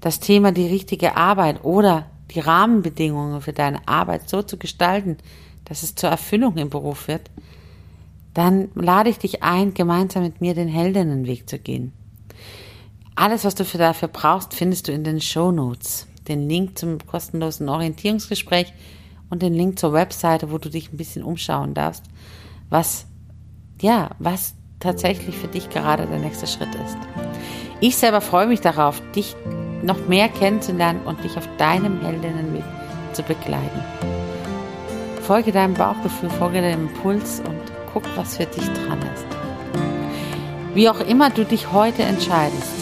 das 0.00 0.18
Thema 0.18 0.50
die 0.50 0.66
richtige 0.66 1.16
Arbeit 1.16 1.62
oder 1.62 2.06
die 2.32 2.40
Rahmenbedingungen 2.40 3.40
für 3.40 3.52
deine 3.52 3.86
Arbeit 3.86 4.28
so 4.28 4.42
zu 4.42 4.56
gestalten, 4.56 5.18
dass 5.66 5.84
es 5.84 5.94
zur 5.94 6.10
Erfüllung 6.10 6.56
im 6.56 6.68
Beruf 6.68 7.06
wird, 7.06 7.30
dann 8.34 8.70
lade 8.74 9.08
ich 9.08 9.18
dich 9.18 9.44
ein, 9.44 9.72
gemeinsam 9.72 10.24
mit 10.24 10.40
mir 10.40 10.54
den 10.54 10.66
Heldinnenweg 10.66 11.48
zu 11.48 11.60
gehen. 11.60 11.92
Alles, 13.14 13.44
was 13.44 13.54
du 13.54 13.64
für 13.64 13.78
dafür 13.78 14.08
brauchst, 14.08 14.52
findest 14.52 14.88
du 14.88 14.92
in 14.92 15.04
den 15.04 15.20
Show 15.20 15.52
Notes 15.52 16.08
den 16.28 16.48
Link 16.48 16.78
zum 16.78 16.98
kostenlosen 17.06 17.68
Orientierungsgespräch 17.68 18.72
und 19.30 19.42
den 19.42 19.54
Link 19.54 19.78
zur 19.78 19.92
Webseite, 19.92 20.50
wo 20.50 20.58
du 20.58 20.68
dich 20.70 20.92
ein 20.92 20.96
bisschen 20.96 21.22
umschauen 21.22 21.74
darfst, 21.74 22.04
was, 22.70 23.06
ja, 23.80 24.10
was 24.18 24.54
tatsächlich 24.80 25.36
für 25.36 25.48
dich 25.48 25.70
gerade 25.70 26.06
der 26.06 26.18
nächste 26.18 26.46
Schritt 26.46 26.74
ist. 26.74 26.96
Ich 27.80 27.96
selber 27.96 28.20
freue 28.20 28.46
mich 28.46 28.60
darauf, 28.60 29.02
dich 29.14 29.34
noch 29.82 30.06
mehr 30.08 30.28
kennenzulernen 30.28 31.00
und 31.04 31.22
dich 31.24 31.36
auf 31.36 31.48
deinem 31.58 32.00
Heldinnenweg 32.02 32.64
zu 33.12 33.22
begleiten. 33.22 33.82
Folge 35.22 35.52
deinem 35.52 35.74
Bauchgefühl, 35.74 36.30
folge 36.30 36.60
deinem 36.60 36.88
Impuls 36.88 37.40
und 37.40 37.60
guck, 37.92 38.04
was 38.16 38.36
für 38.36 38.46
dich 38.46 38.64
dran 38.64 38.98
ist. 39.14 39.26
Wie 40.74 40.88
auch 40.88 41.00
immer 41.00 41.30
du 41.30 41.44
dich 41.44 41.72
heute 41.72 42.02
entscheidest, 42.02 42.72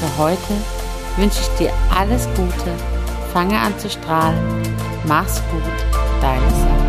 für 0.00 0.18
heute 0.18 0.81
wünsche 1.16 1.40
ich 1.40 1.58
dir 1.58 1.72
alles 1.96 2.26
Gute, 2.36 2.74
fange 3.32 3.58
an 3.58 3.78
zu 3.78 3.88
strahlen, 3.90 4.38
mach's 5.06 5.42
gut, 5.50 5.62
deine 6.20 6.50
Sarah. 6.50 6.81